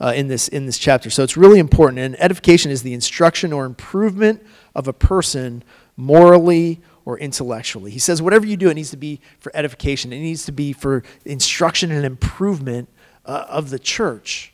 uh, 0.00 0.12
in, 0.14 0.28
this, 0.28 0.48
in 0.48 0.66
this 0.66 0.78
chapter. 0.78 1.10
So 1.10 1.22
it's 1.22 1.36
really 1.36 1.58
important. 1.58 1.98
And 1.98 2.20
edification 2.20 2.70
is 2.70 2.82
the 2.82 2.94
instruction 2.94 3.52
or 3.52 3.64
improvement 3.64 4.42
of 4.74 4.88
a 4.88 4.92
person 4.92 5.62
morally 5.96 6.80
or 7.04 7.18
intellectually. 7.18 7.90
He 7.90 7.98
says, 7.98 8.22
whatever 8.22 8.46
you 8.46 8.56
do, 8.56 8.70
it 8.70 8.74
needs 8.74 8.90
to 8.90 8.96
be 8.96 9.20
for 9.38 9.52
edification, 9.54 10.12
it 10.12 10.20
needs 10.20 10.46
to 10.46 10.52
be 10.52 10.72
for 10.72 11.02
instruction 11.24 11.90
and 11.90 12.04
improvement 12.04 12.88
uh, 13.26 13.46
of 13.48 13.70
the 13.70 13.78
church 13.78 14.53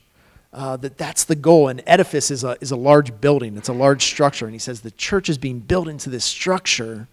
uh, 0.53 0.77
that 0.79 0.99
that's 0.99 1.25
the 1.25 1.37
goal. 1.37 1.69
An 1.69 1.81
edifice 1.87 2.31
is 2.31 2.45
a, 2.45 2.57
is 2.61 2.71
a 2.71 2.77
large 2.77 3.21
building, 3.21 3.57
it's 3.57 3.69
a 3.69 3.75
large 3.75 4.05
structure. 4.05 4.47
And 4.47 4.55
he 4.55 4.59
says 4.59 4.81
the 4.81 4.91
church 4.91 5.29
is 5.29 5.39
being 5.39 5.61
built 5.61 5.89
into 5.89 6.11
this 6.11 6.25
structure. 6.25 7.09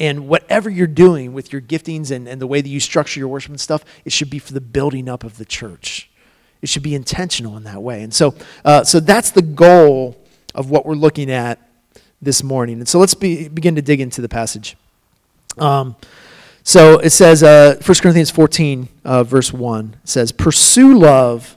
And 0.00 0.26
whatever 0.26 0.68
you're 0.68 0.88
doing 0.88 1.32
with 1.34 1.52
your 1.52 1.62
giftings 1.62 2.10
and, 2.10 2.26
and 2.26 2.40
the 2.40 2.48
way 2.48 2.60
that 2.60 2.68
you 2.68 2.80
structure 2.80 3.20
your 3.20 3.28
worship 3.28 3.50
and 3.50 3.60
stuff, 3.60 3.84
it 4.04 4.12
should 4.12 4.28
be 4.28 4.40
for 4.40 4.52
the 4.52 4.60
building 4.60 5.08
up 5.08 5.22
of 5.22 5.38
the 5.38 5.44
church. 5.44 6.10
It 6.62 6.68
should 6.68 6.82
be 6.82 6.94
intentional 6.94 7.56
in 7.56 7.62
that 7.64 7.80
way. 7.80 8.02
And 8.02 8.12
so, 8.12 8.34
uh, 8.64 8.82
so 8.82 8.98
that's 8.98 9.30
the 9.30 9.42
goal 9.42 10.16
of 10.54 10.70
what 10.70 10.84
we're 10.84 10.94
looking 10.94 11.30
at 11.30 11.60
this 12.20 12.42
morning. 12.42 12.78
And 12.78 12.88
so 12.88 12.98
let's 12.98 13.14
be, 13.14 13.48
begin 13.48 13.76
to 13.76 13.82
dig 13.82 14.00
into 14.00 14.20
the 14.20 14.28
passage. 14.28 14.76
Um, 15.58 15.94
so 16.64 16.98
it 16.98 17.10
says, 17.10 17.42
uh, 17.42 17.80
1 17.84 17.94
Corinthians 18.00 18.30
14, 18.30 18.88
uh, 19.04 19.22
verse 19.22 19.52
1 19.52 19.96
says, 20.04 20.32
Pursue 20.32 20.98
love 20.98 21.56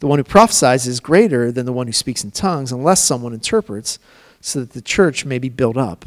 The 0.00 0.06
one 0.06 0.18
who 0.18 0.24
prophesies 0.24 0.86
is 0.86 0.98
greater 0.98 1.52
than 1.52 1.66
the 1.66 1.72
one 1.72 1.86
who 1.86 1.92
speaks 1.92 2.24
in 2.24 2.30
tongues, 2.30 2.72
unless 2.72 3.02
someone 3.04 3.32
interprets, 3.32 3.98
so 4.40 4.60
that 4.60 4.72
the 4.72 4.80
church 4.80 5.24
may 5.24 5.38
be 5.38 5.50
built 5.50 5.76
up. 5.76 6.06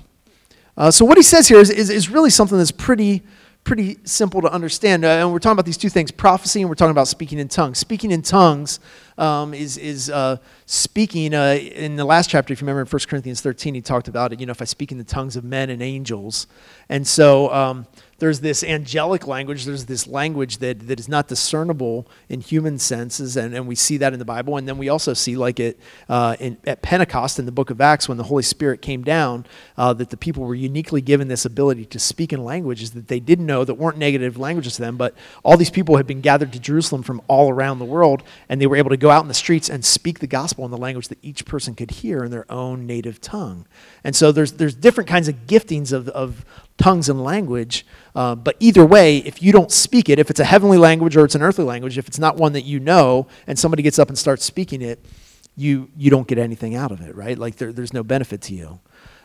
Uh, 0.75 0.90
so, 0.90 1.06
what 1.06 1.18
he 1.18 1.24
says 1.24 1.48
here 1.48 1.60
is, 1.60 1.69
is, 1.69 1.92
is, 1.92 2.10
really 2.10 2.31
something 2.31 2.57
that's 2.57 2.72
pretty, 2.72 3.22
pretty 3.63 4.00
simple 4.04 4.42
to 4.42 4.51
understand. 4.51 5.06
Uh, 5.06 5.10
and 5.10 5.31
we're 5.31 5.38
talking 5.38 5.54
about 5.54 5.66
these 5.66 5.78
two 5.78 5.90
things 5.90 6.10
prophecy, 6.10 6.62
and 6.62 6.69
we're 6.69 6.75
talking 6.75 6.92
about 6.92 7.07
speaking 7.07 7.38
in 7.38 7.48
tongues. 7.48 7.78
Speaking 7.78 8.10
in 8.10 8.24
tongues 8.24 8.80
um, 9.18 9.54
is, 9.54 9.77
is 9.77 10.10
uh, 10.10 10.38
speaking 10.65 11.33
uh, 11.33 11.57
in 11.60 11.95
the 11.95 12.06
last 12.06 12.30
chapter, 12.30 12.54
if 12.54 12.62
you 12.62 12.65
remember 12.65 12.81
in 12.81 12.88
1 12.88 13.00
Corinthians 13.07 13.42
13, 13.42 13.75
he 13.75 13.81
talked 13.81 14.07
about 14.07 14.33
it. 14.33 14.39
You 14.39 14.45
know, 14.45 14.51
if 14.51 14.62
I 14.62 14.65
speak 14.65 14.92
in 14.92 14.98
the 14.98 15.04
tongues 15.04 15.36
of 15.36 15.44
men 15.44 15.69
and 15.69 15.81
angels. 15.81 16.48
And 16.89 17.07
so, 17.07 17.51
um, 17.54 17.88
there's 18.24 18.39
this 18.39 18.63
angelic 18.63 19.27
language, 19.27 19.65
there's 19.65 19.86
this 19.86 20.07
language 20.07 20.60
that, 20.60 20.88
that 20.88 20.98
is 20.98 21.10
not 21.10 21.27
discernible 21.27 22.07
in 22.30 22.39
human 22.39 22.80
senses, 22.80 23.36
and, 23.36 23.54
and 23.54 23.68
we 23.68 23.75
see 23.75 23.98
that 23.98 24.13
in 24.13 24.19
the 24.19 24.24
Bible. 24.24 24.56
And 24.56 24.65
then 24.65 24.77
we 24.77 24.88
also 24.88 25.13
see, 25.13 25.36
like 25.36 25.59
it 25.59 25.77
uh, 26.07 26.38
in, 26.39 26.57
at 26.66 26.81
Pentecost 26.81 27.37
in 27.37 27.45
the 27.45 27.52
book 27.52 27.69
of 27.69 27.81
Acts, 27.81 28.07
when 28.07 28.18
the 28.18 28.23
Holy 28.23 28.44
Spirit 28.44 28.81
came 28.81 29.04
down, 29.04 29.45
uh, 29.78 29.92
that 29.94 30.09
the 30.09 30.16
people 30.16 30.45
were 30.45 30.56
uniquely 30.56 31.02
given 31.02 31.28
this 31.28 31.44
ability 31.44 31.83
to 31.87 31.99
speak 31.99 32.31
in 32.31 32.45
languages 32.45 32.92
that 32.92 33.09
they 33.09 33.19
didn't 33.19 33.45
know 33.45 33.66
that 33.66 33.73
weren't 33.73 33.97
negative 33.97 34.37
languages 34.37 34.76
to 34.76 34.81
them, 34.81 34.95
but 34.95 35.14
all 35.44 35.57
these 35.57 35.69
people 35.69 35.97
had 35.97 36.07
been 36.07 36.21
gathered 36.21 36.54
to 36.54 36.59
Jerusalem 36.59 37.04
from 37.04 37.21
all 37.28 37.49
around 37.49 37.80
the 37.80 37.85
world, 37.85 38.23
and 38.47 38.61
they 38.61 38.68
were 38.68 38.78
able 38.78 38.92
to 38.92 38.97
go 39.04 39.12
out 39.12 39.22
in 39.22 39.28
the 39.28 39.33
streets 39.33 39.69
and 39.69 39.83
speak 39.83 40.19
the 40.19 40.28
gospel 40.28 40.64
in 40.64 40.72
the 40.72 40.78
language 40.78 41.10
that 41.10 41.18
each 41.22 41.45
person 41.45 41.76
could 41.76 41.92
hear 41.92 42.24
in 42.24 42.31
their 42.31 42.50
own 42.50 42.88
native 42.88 43.19
tongue. 43.19 43.68
And 44.02 44.16
so 44.16 44.31
there's, 44.31 44.54
there's 44.54 44.74
different 44.74 45.10
kinds 45.10 45.28
of 45.28 45.45
giftings 45.45 45.92
of, 45.92 46.07
of 46.10 46.45
tongues 46.78 47.10
and 47.10 47.22
language. 47.22 47.86
Uh, 48.16 48.33
but 48.33 48.56
either 48.62 48.86
way, 48.86 49.18
if 49.18 49.44
you 49.44 49.52
don't 49.52 49.72
speak 49.72 50.07
it, 50.07 50.19
if 50.19 50.30
it's 50.30 50.40
a 50.40 50.45
heavenly 50.45 50.78
language 50.78 51.18
or 51.18 51.26
it's 51.26 51.36
an 51.36 51.42
earthly 51.42 51.66
language, 51.66 51.98
if 51.98 52.07
it's 52.07 52.18
not 52.18 52.38
one 52.38 52.54
that 52.54 52.62
you 52.62 52.80
know 52.80 53.28
and 53.45 53.60
somebody 53.60 53.83
gets 53.83 54.00
up 54.00 54.07
and 54.07 54.18
starts 54.18 54.45
speaking 54.45 54.81
it, 54.81 55.04
you, 55.57 55.90
you 55.98 56.10
don't 56.10 56.28
get 56.28 56.38
anything 56.38 56.74
out 56.74 56.94
of 56.94 57.02
it, 57.02 57.14
right? 57.14 57.38
Like 57.38 57.57
there, 57.57 57.74
there's 57.74 57.94
no 57.94 58.04
benefit 58.04 58.42
to 58.44 58.56
you. 58.56 58.80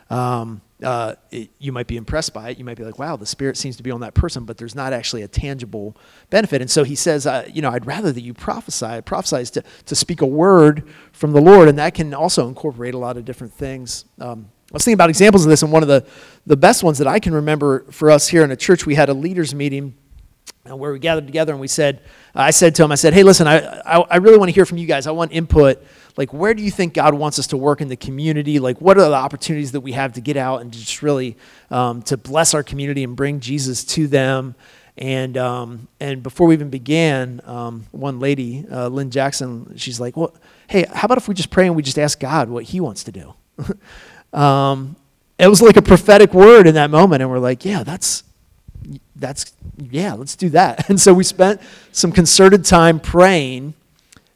Um, 0.09 0.61
uh, 0.83 1.15
it, 1.31 1.49
you 1.59 1.71
might 1.71 1.87
be 1.87 1.97
impressed 1.97 2.33
by 2.33 2.49
it. 2.49 2.57
You 2.57 2.65
might 2.65 2.77
be 2.77 2.83
like, 2.83 2.97
wow, 2.97 3.17
the 3.17 3.25
Spirit 3.25 3.57
seems 3.57 3.75
to 3.77 3.83
be 3.83 3.91
on 3.91 4.01
that 4.01 4.13
person, 4.13 4.45
but 4.45 4.57
there's 4.57 4.75
not 4.75 4.93
actually 4.93 5.23
a 5.23 5.27
tangible 5.27 5.97
benefit. 6.29 6.61
And 6.61 6.71
so 6.71 6.83
he 6.83 6.95
says, 6.95 7.27
uh, 7.27 7.47
you 7.51 7.61
know, 7.61 7.69
I'd 7.69 7.85
rather 7.85 8.11
that 8.11 8.21
you 8.21 8.33
prophesy. 8.33 9.01
Prophesy 9.01 9.45
to, 9.45 9.63
to 9.85 9.95
speak 9.95 10.21
a 10.21 10.25
word 10.25 10.87
from 11.11 11.33
the 11.33 11.41
Lord, 11.41 11.67
and 11.67 11.77
that 11.79 11.93
can 11.93 12.13
also 12.13 12.47
incorporate 12.47 12.93
a 12.93 12.97
lot 12.97 13.17
of 13.17 13.25
different 13.25 13.53
things. 13.53 14.05
Um, 14.19 14.49
I 14.71 14.73
was 14.73 14.85
thinking 14.85 14.95
about 14.95 15.09
examples 15.09 15.45
of 15.45 15.49
this, 15.49 15.63
and 15.63 15.71
one 15.71 15.81
of 15.81 15.89
the, 15.89 16.05
the 16.45 16.57
best 16.57 16.83
ones 16.83 16.99
that 16.99 17.07
I 17.07 17.19
can 17.19 17.33
remember 17.33 17.85
for 17.91 18.09
us 18.11 18.27
here 18.27 18.43
in 18.43 18.51
a 18.51 18.55
church, 18.55 18.85
we 18.85 18.95
had 18.95 19.09
a 19.09 19.13
leaders 19.13 19.53
meeting 19.53 19.95
uh, 20.69 20.75
where 20.75 20.91
we 20.93 20.99
gathered 20.99 21.25
together 21.25 21.51
and 21.53 21.61
we 21.61 21.67
said, 21.67 22.01
I 22.35 22.51
said 22.51 22.75
to 22.75 22.83
him, 22.83 22.91
I 22.91 22.95
said, 22.95 23.13
hey, 23.13 23.23
listen, 23.23 23.47
I, 23.47 23.79
I, 23.79 23.99
I 24.01 24.15
really 24.17 24.37
want 24.37 24.49
to 24.49 24.53
hear 24.53 24.65
from 24.65 24.77
you 24.77 24.85
guys. 24.85 25.07
I 25.07 25.11
want 25.11 25.31
input. 25.31 25.83
Like, 26.17 26.33
where 26.33 26.53
do 26.53 26.63
you 26.63 26.71
think 26.71 26.93
God 26.93 27.13
wants 27.13 27.39
us 27.39 27.47
to 27.47 27.57
work 27.57 27.81
in 27.81 27.87
the 27.87 27.95
community? 27.95 28.59
Like, 28.59 28.81
what 28.81 28.97
are 28.97 29.01
the 29.01 29.13
opportunities 29.13 29.71
that 29.73 29.81
we 29.81 29.93
have 29.93 30.13
to 30.13 30.21
get 30.21 30.37
out 30.37 30.61
and 30.61 30.71
just 30.71 31.01
really 31.01 31.37
um, 31.69 32.01
to 32.03 32.17
bless 32.17 32.53
our 32.53 32.63
community 32.63 33.03
and 33.03 33.15
bring 33.15 33.39
Jesus 33.39 33.83
to 33.85 34.07
them? 34.07 34.55
And, 34.97 35.37
um, 35.37 35.87
and 36.01 36.21
before 36.21 36.47
we 36.47 36.55
even 36.55 36.69
began, 36.69 37.41
um, 37.45 37.85
one 37.91 38.19
lady, 38.19 38.65
uh, 38.69 38.89
Lynn 38.89 39.11
Jackson, 39.11 39.77
she's 39.77 39.99
like, 39.99 40.17
well, 40.17 40.33
hey, 40.67 40.85
how 40.93 41.05
about 41.05 41.17
if 41.17 41.29
we 41.29 41.33
just 41.33 41.49
pray 41.49 41.67
and 41.67 41.75
we 41.75 41.81
just 41.81 41.97
ask 41.97 42.19
God 42.19 42.49
what 42.49 42.65
he 42.65 42.81
wants 42.81 43.05
to 43.05 43.11
do? 43.13 43.33
um, 44.37 44.97
it 45.37 45.47
was 45.47 45.61
like 45.61 45.77
a 45.77 45.81
prophetic 45.81 46.33
word 46.33 46.67
in 46.67 46.75
that 46.75 46.89
moment. 46.89 47.21
And 47.21 47.31
we're 47.31 47.39
like, 47.39 47.63
yeah, 47.63 47.83
that's, 47.83 48.23
that's, 49.15 49.53
yeah, 49.77 50.13
let's 50.13 50.35
do 50.35 50.49
that. 50.49 50.89
And 50.89 50.99
so 50.99 51.13
we 51.13 51.23
spent 51.23 51.61
some 51.93 52.11
concerted 52.11 52.65
time 52.65 52.99
praying 52.99 53.75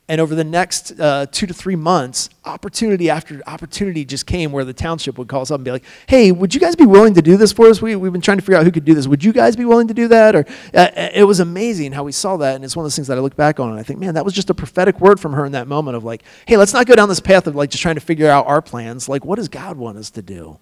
and 0.10 0.20
over 0.20 0.36
the 0.36 0.44
next 0.44 1.00
uh, 1.00 1.26
two 1.32 1.48
to 1.48 1.54
three 1.54 1.78
months, 1.78 2.30
opportunity 2.44 3.10
after 3.10 3.42
opportunity 3.48 4.04
just 4.04 4.26
came 4.26 4.52
where 4.52 4.66
the 4.66 4.74
township 4.74 5.18
would 5.18 5.30
call 5.30 5.42
us 5.42 5.50
up 5.50 5.60
and 5.60 5.66
be 5.66 5.72
like, 5.72 5.86
hey, 6.08 6.32
would 6.34 6.54
you 6.54 6.60
guys 6.60 6.76
be 6.76 6.86
willing 6.86 7.14
to 7.14 7.22
do 7.22 7.38
this 7.38 7.54
for 7.54 7.68
us? 7.68 7.82
We, 7.82 7.96
we've 7.96 8.12
been 8.12 8.22
trying 8.22 8.38
to 8.38 8.42
figure 8.42 8.58
out 8.58 8.66
who 8.66 8.72
could 8.72 8.84
do 8.84 8.94
this. 8.94 9.08
Would 9.08 9.24
you 9.24 9.32
guys 9.32 9.56
be 9.56 9.64
willing 9.64 9.88
to 9.88 9.94
do 9.94 10.10
that? 10.10 10.36
Or 10.36 10.46
uh, 10.74 10.78
uh, 10.78 11.10
It 11.14 11.24
was 11.24 11.40
amazing 11.40 11.94
how 11.94 12.04
we 12.04 12.12
saw 12.12 12.36
that. 12.38 12.56
And 12.56 12.66
it's 12.66 12.76
one 12.76 12.84
of 12.84 12.88
those 12.88 12.98
things 12.98 13.08
that 13.08 13.18
I 13.18 13.22
look 13.22 13.38
back 13.38 13.62
on 13.62 13.70
and 13.70 13.80
I 13.80 13.84
think, 13.84 14.00
man, 14.00 14.16
that 14.16 14.26
was 14.26 14.34
just 14.34 14.50
a 14.50 14.54
prophetic 14.54 15.00
word 15.00 15.22
from 15.22 15.32
her 15.34 15.46
in 15.46 15.54
that 15.54 15.70
moment 15.70 15.96
of 15.96 16.04
like, 16.04 16.24
hey, 16.48 16.58
let's 16.58 16.74
not 16.74 16.86
go 16.86 16.96
down 16.96 17.08
this 17.08 17.22
path 17.22 17.48
of 17.48 17.56
like 17.56 17.70
just 17.70 17.82
trying 17.82 17.96
to 17.96 18.02
figure 18.02 18.30
out 18.30 18.46
our 18.46 18.62
plans. 18.62 19.08
Like, 19.08 19.24
what 19.24 19.38
does 19.38 19.48
God 19.48 19.78
want 19.78 19.98
us 19.98 20.10
to 20.12 20.22
do? 20.22 20.60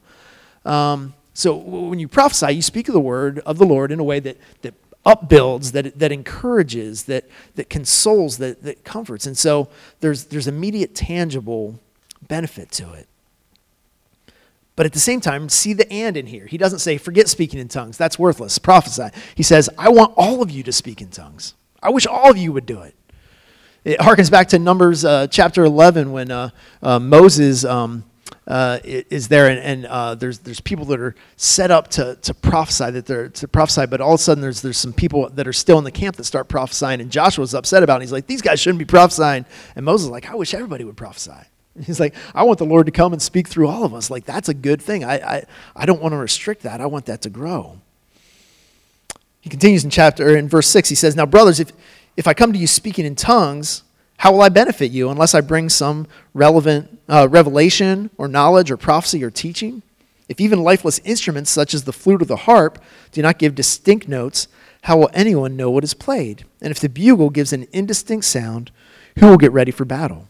Um, 0.65 1.15
so 1.33 1.55
when 1.55 1.97
you 1.97 2.07
prophesy, 2.07 2.51
you 2.51 2.61
speak 2.61 2.89
of 2.89 2.93
the 2.93 2.99
word 2.99 3.39
of 3.39 3.57
the 3.57 3.65
Lord 3.65 3.91
in 3.91 3.99
a 3.99 4.03
way 4.03 4.19
that, 4.19 4.37
that 4.61 4.75
upbuilds, 5.05 5.71
that, 5.71 5.97
that 5.97 6.11
encourages, 6.11 7.03
that, 7.05 7.25
that 7.55 7.69
consoles, 7.69 8.37
that, 8.37 8.63
that 8.63 8.83
comforts. 8.83 9.25
And 9.25 9.37
so 9.37 9.69
there's, 9.99 10.25
there's 10.25 10.47
immediate 10.47 10.93
tangible 10.93 11.79
benefit 12.27 12.71
to 12.71 12.93
it. 12.93 13.07
But 14.75 14.85
at 14.85 14.93
the 14.93 14.99
same 14.99 15.21
time, 15.21 15.49
see 15.49 15.73
the 15.73 15.91
and 15.91 16.15
in 16.15 16.27
here. 16.27 16.45
He 16.45 16.57
doesn't 16.57 16.79
say, 16.79 16.97
forget 16.97 17.27
speaking 17.27 17.59
in 17.59 17.67
tongues. 17.67 17.97
That's 17.97 18.17
worthless. 18.17 18.57
Prophesy. 18.57 19.09
He 19.35 19.43
says, 19.43 19.69
I 19.77 19.89
want 19.89 20.13
all 20.15 20.41
of 20.41 20.49
you 20.49 20.63
to 20.63 20.71
speak 20.71 21.01
in 21.01 21.09
tongues. 21.09 21.53
I 21.83 21.89
wish 21.89 22.07
all 22.07 22.31
of 22.31 22.37
you 22.37 22.53
would 22.53 22.65
do 22.65 22.81
it. 22.81 22.95
It 23.83 23.99
harkens 23.99 24.29
back 24.29 24.47
to 24.49 24.59
Numbers 24.59 25.03
uh, 25.03 25.27
chapter 25.27 25.65
11 25.65 26.11
when 26.11 26.29
uh, 26.29 26.49
uh, 26.83 26.99
Moses 26.99 27.65
um, 27.65 28.03
uh, 28.47 28.79
is 28.83 29.27
there, 29.27 29.47
and, 29.47 29.59
and 29.59 29.85
uh, 29.85 30.15
there's 30.15 30.39
there's 30.39 30.59
people 30.59 30.85
that 30.85 30.99
are 30.99 31.15
set 31.35 31.69
up 31.69 31.89
to, 31.89 32.15
to 32.21 32.33
prophesy 32.33 32.89
that 32.89 33.05
they're 33.05 33.29
to 33.29 33.47
prophesy, 33.47 33.85
but 33.85 34.01
all 34.01 34.15
of 34.15 34.19
a 34.19 34.23
sudden 34.23 34.41
there's 34.41 34.61
there's 34.61 34.77
some 34.77 34.93
people 34.93 35.29
that 35.29 35.47
are 35.47 35.53
still 35.53 35.77
in 35.77 35.83
the 35.83 35.91
camp 35.91 36.15
that 36.15 36.23
start 36.23 36.47
prophesying, 36.47 37.01
and 37.01 37.11
Joshua's 37.11 37.53
upset 37.53 37.83
about 37.83 38.01
it. 38.01 38.05
He's 38.05 38.11
like, 38.11 38.27
these 38.27 38.41
guys 38.41 38.59
shouldn't 38.59 38.79
be 38.79 38.85
prophesying, 38.85 39.45
and 39.75 39.85
Moses 39.85 40.05
is 40.05 40.11
like, 40.11 40.29
I 40.29 40.35
wish 40.35 40.53
everybody 40.53 40.83
would 40.83 40.97
prophesy. 40.97 41.31
He's 41.85 41.99
like, 41.99 42.15
I 42.33 42.43
want 42.43 42.57
the 42.57 42.65
Lord 42.65 42.87
to 42.87 42.91
come 42.91 43.13
and 43.13 43.21
speak 43.21 43.47
through 43.47 43.67
all 43.67 43.83
of 43.83 43.93
us. 43.93 44.09
Like 44.09 44.25
that's 44.25 44.49
a 44.49 44.55
good 44.55 44.81
thing. 44.81 45.03
I 45.03 45.37
I, 45.37 45.43
I 45.75 45.85
don't 45.85 46.01
want 46.01 46.13
to 46.13 46.17
restrict 46.17 46.63
that. 46.63 46.81
I 46.81 46.87
want 46.87 47.05
that 47.05 47.21
to 47.21 47.29
grow. 47.29 47.77
He 49.39 49.49
continues 49.49 49.83
in 49.83 49.91
chapter 49.91 50.35
in 50.35 50.49
verse 50.49 50.67
six. 50.67 50.89
He 50.89 50.95
says, 50.95 51.15
Now 51.15 51.27
brothers, 51.27 51.59
if 51.59 51.71
if 52.17 52.27
I 52.27 52.33
come 52.33 52.53
to 52.53 52.59
you 52.59 52.67
speaking 52.67 53.05
in 53.05 53.15
tongues 53.15 53.83
how 54.21 54.31
will 54.31 54.43
I 54.43 54.49
benefit 54.49 54.91
you 54.91 55.09
unless 55.09 55.33
I 55.33 55.41
bring 55.41 55.67
some 55.67 56.05
relevant 56.35 56.99
uh, 57.09 57.27
revelation 57.27 58.11
or 58.19 58.27
knowledge 58.27 58.69
or 58.69 58.77
prophecy 58.77 59.23
or 59.23 59.31
teaching? 59.31 59.81
If 60.29 60.39
even 60.39 60.61
lifeless 60.61 60.99
instruments 61.03 61.49
such 61.49 61.73
as 61.73 61.85
the 61.85 61.91
flute 61.91 62.21
or 62.21 62.25
the 62.25 62.35
harp 62.35 62.77
do 63.11 63.23
not 63.23 63.39
give 63.39 63.55
distinct 63.55 64.07
notes, 64.07 64.47
how 64.83 64.99
will 64.99 65.09
anyone 65.15 65.57
know 65.57 65.71
what 65.71 65.83
is 65.83 65.95
played? 65.95 66.45
And 66.61 66.69
if 66.69 66.79
the 66.79 66.87
bugle 66.87 67.31
gives 67.31 67.51
an 67.51 67.67
indistinct 67.73 68.25
sound, 68.25 68.69
who 69.17 69.27
will 69.27 69.37
get 69.37 69.53
ready 69.53 69.71
for 69.71 69.85
battle? 69.85 70.27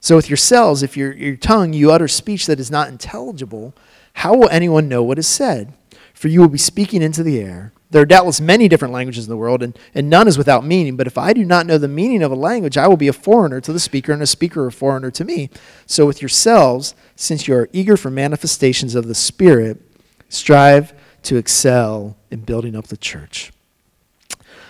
So 0.00 0.16
with 0.16 0.28
yourselves, 0.28 0.82
if 0.82 0.94
your, 0.94 1.14
your 1.14 1.36
tongue 1.36 1.72
you 1.72 1.90
utter 1.90 2.08
speech 2.08 2.44
that 2.44 2.60
is 2.60 2.70
not 2.70 2.88
intelligible, 2.88 3.74
how 4.16 4.34
will 4.34 4.50
anyone 4.50 4.86
know 4.86 5.02
what 5.02 5.18
is 5.18 5.26
said? 5.26 5.72
For 6.12 6.28
you 6.28 6.40
will 6.40 6.48
be 6.48 6.58
speaking 6.58 7.00
into 7.00 7.22
the 7.22 7.40
air. 7.40 7.72
There 7.94 8.02
are 8.02 8.06
doubtless 8.06 8.40
many 8.40 8.66
different 8.66 8.92
languages 8.92 9.24
in 9.24 9.30
the 9.30 9.36
world, 9.36 9.62
and, 9.62 9.78
and 9.94 10.10
none 10.10 10.26
is 10.26 10.36
without 10.36 10.64
meaning. 10.64 10.96
But 10.96 11.06
if 11.06 11.16
I 11.16 11.32
do 11.32 11.44
not 11.44 11.64
know 11.64 11.78
the 11.78 11.86
meaning 11.86 12.24
of 12.24 12.32
a 12.32 12.34
language, 12.34 12.76
I 12.76 12.88
will 12.88 12.96
be 12.96 13.06
a 13.06 13.12
foreigner 13.12 13.60
to 13.60 13.72
the 13.72 13.78
speaker, 13.78 14.10
and 14.10 14.20
a 14.20 14.26
speaker 14.26 14.66
a 14.66 14.72
foreigner 14.72 15.12
to 15.12 15.24
me. 15.24 15.48
So 15.86 16.04
with 16.04 16.20
yourselves, 16.20 16.96
since 17.14 17.46
you 17.46 17.54
are 17.54 17.68
eager 17.72 17.96
for 17.96 18.10
manifestations 18.10 18.96
of 18.96 19.06
the 19.06 19.14
Spirit, 19.14 19.80
strive 20.28 20.92
to 21.22 21.36
excel 21.36 22.16
in 22.32 22.40
building 22.40 22.74
up 22.74 22.88
the 22.88 22.96
church. 22.96 23.52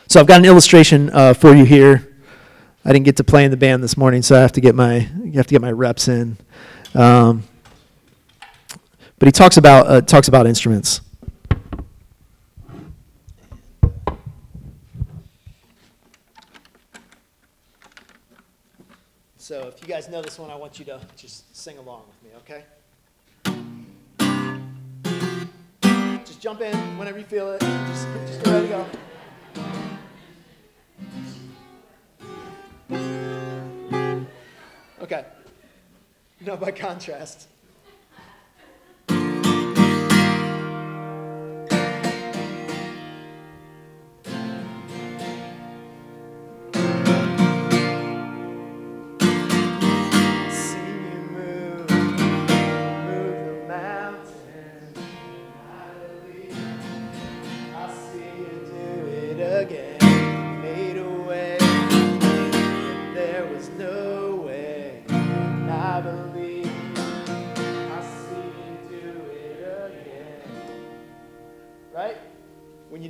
So 0.06 0.20
I've 0.20 0.26
got 0.26 0.40
an 0.40 0.44
illustration 0.44 1.08
uh, 1.08 1.32
for 1.32 1.54
you 1.54 1.64
here. 1.64 2.14
I 2.84 2.92
didn't 2.92 3.06
get 3.06 3.16
to 3.16 3.24
play 3.24 3.46
in 3.46 3.50
the 3.50 3.56
band 3.56 3.82
this 3.82 3.96
morning, 3.96 4.20
so 4.20 4.36
I 4.36 4.40
have 4.40 4.52
to 4.52 4.60
get 4.60 4.74
my 4.74 5.08
you 5.24 5.32
have 5.32 5.46
to 5.46 5.54
get 5.54 5.62
my 5.62 5.72
reps 5.72 6.08
in. 6.08 6.36
Um, 6.94 7.44
but 9.18 9.28
he 9.28 9.32
talks 9.32 9.56
about 9.56 9.86
uh, 9.86 10.02
talks 10.02 10.28
about 10.28 10.46
instruments. 10.46 11.00
So 19.44 19.68
if 19.68 19.73
you 19.86 19.92
guys 19.92 20.08
know 20.08 20.22
this 20.22 20.38
one, 20.38 20.50
I 20.50 20.54
want 20.54 20.78
you 20.78 20.84
to 20.86 20.98
just 21.14 21.54
sing 21.54 21.76
along 21.76 22.04
with 22.08 22.22
me, 22.22 22.30
okay? 22.38 22.64
Just 26.24 26.40
jump 26.40 26.62
in 26.62 26.74
whenever 26.96 27.18
you 27.18 27.24
feel 27.24 27.50
it. 27.52 27.60
Just, 27.60 28.08
just 28.26 28.42
get 28.44 28.54
ready 28.54 28.68
to 28.68 28.72
go. 28.72 28.86
Okay. 35.02 35.26
No, 36.40 36.56
by 36.56 36.70
contrast. 36.70 37.48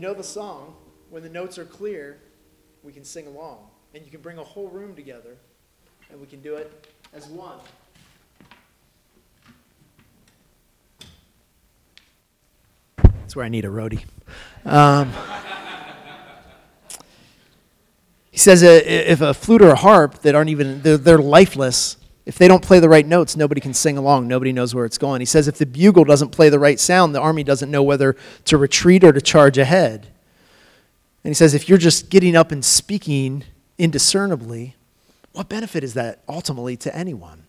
Know 0.04 0.12
the 0.12 0.22
song, 0.22 0.74
when 1.08 1.22
the 1.22 1.30
notes 1.30 1.56
are 1.56 1.64
clear, 1.64 2.18
we 2.82 2.92
can 2.92 3.04
sing 3.04 3.26
along. 3.26 3.56
And 3.94 4.04
you 4.04 4.10
can 4.10 4.20
bring 4.20 4.36
a 4.36 4.44
whole 4.44 4.68
room 4.68 4.94
together, 4.94 5.36
and 6.10 6.20
we 6.20 6.26
can 6.26 6.42
do 6.42 6.56
it 6.56 6.88
as 7.14 7.26
one. 7.26 7.58
That's 13.02 13.34
where 13.34 13.46
I 13.46 13.48
need 13.48 13.64
a 13.64 13.68
roadie. 13.68 14.04
Um, 14.66 15.10
he 18.30 18.36
says 18.36 18.62
if 18.62 19.22
a 19.22 19.32
flute 19.32 19.62
or 19.62 19.70
a 19.70 19.76
harp 19.76 20.20
that 20.20 20.34
aren't 20.34 20.50
even, 20.50 20.82
they're, 20.82 20.98
they're 20.98 21.18
lifeless, 21.18 21.96
if 22.26 22.38
they 22.38 22.48
don't 22.48 22.62
play 22.62 22.80
the 22.80 22.88
right 22.88 23.06
notes, 23.06 23.36
nobody 23.36 23.60
can 23.60 23.74
sing 23.74 23.98
along. 23.98 24.28
Nobody 24.28 24.52
knows 24.52 24.74
where 24.74 24.86
it's 24.86 24.96
going. 24.96 25.20
He 25.20 25.26
says 25.26 25.46
if 25.46 25.58
the 25.58 25.66
bugle 25.66 26.04
doesn't 26.04 26.30
play 26.30 26.48
the 26.48 26.58
right 26.58 26.80
sound, 26.80 27.14
the 27.14 27.20
army 27.20 27.44
doesn't 27.44 27.70
know 27.70 27.82
whether 27.82 28.16
to 28.46 28.56
retreat 28.56 29.04
or 29.04 29.12
to 29.12 29.20
charge 29.20 29.58
ahead. 29.58 30.08
And 31.22 31.30
he 31.30 31.34
says 31.34 31.54
if 31.54 31.68
you're 31.68 31.78
just 31.78 32.08
getting 32.08 32.34
up 32.34 32.50
and 32.50 32.64
speaking 32.64 33.44
indiscernibly, 33.76 34.74
what 35.32 35.48
benefit 35.48 35.84
is 35.84 35.94
that 35.94 36.20
ultimately 36.28 36.76
to 36.78 36.96
anyone? 36.96 37.44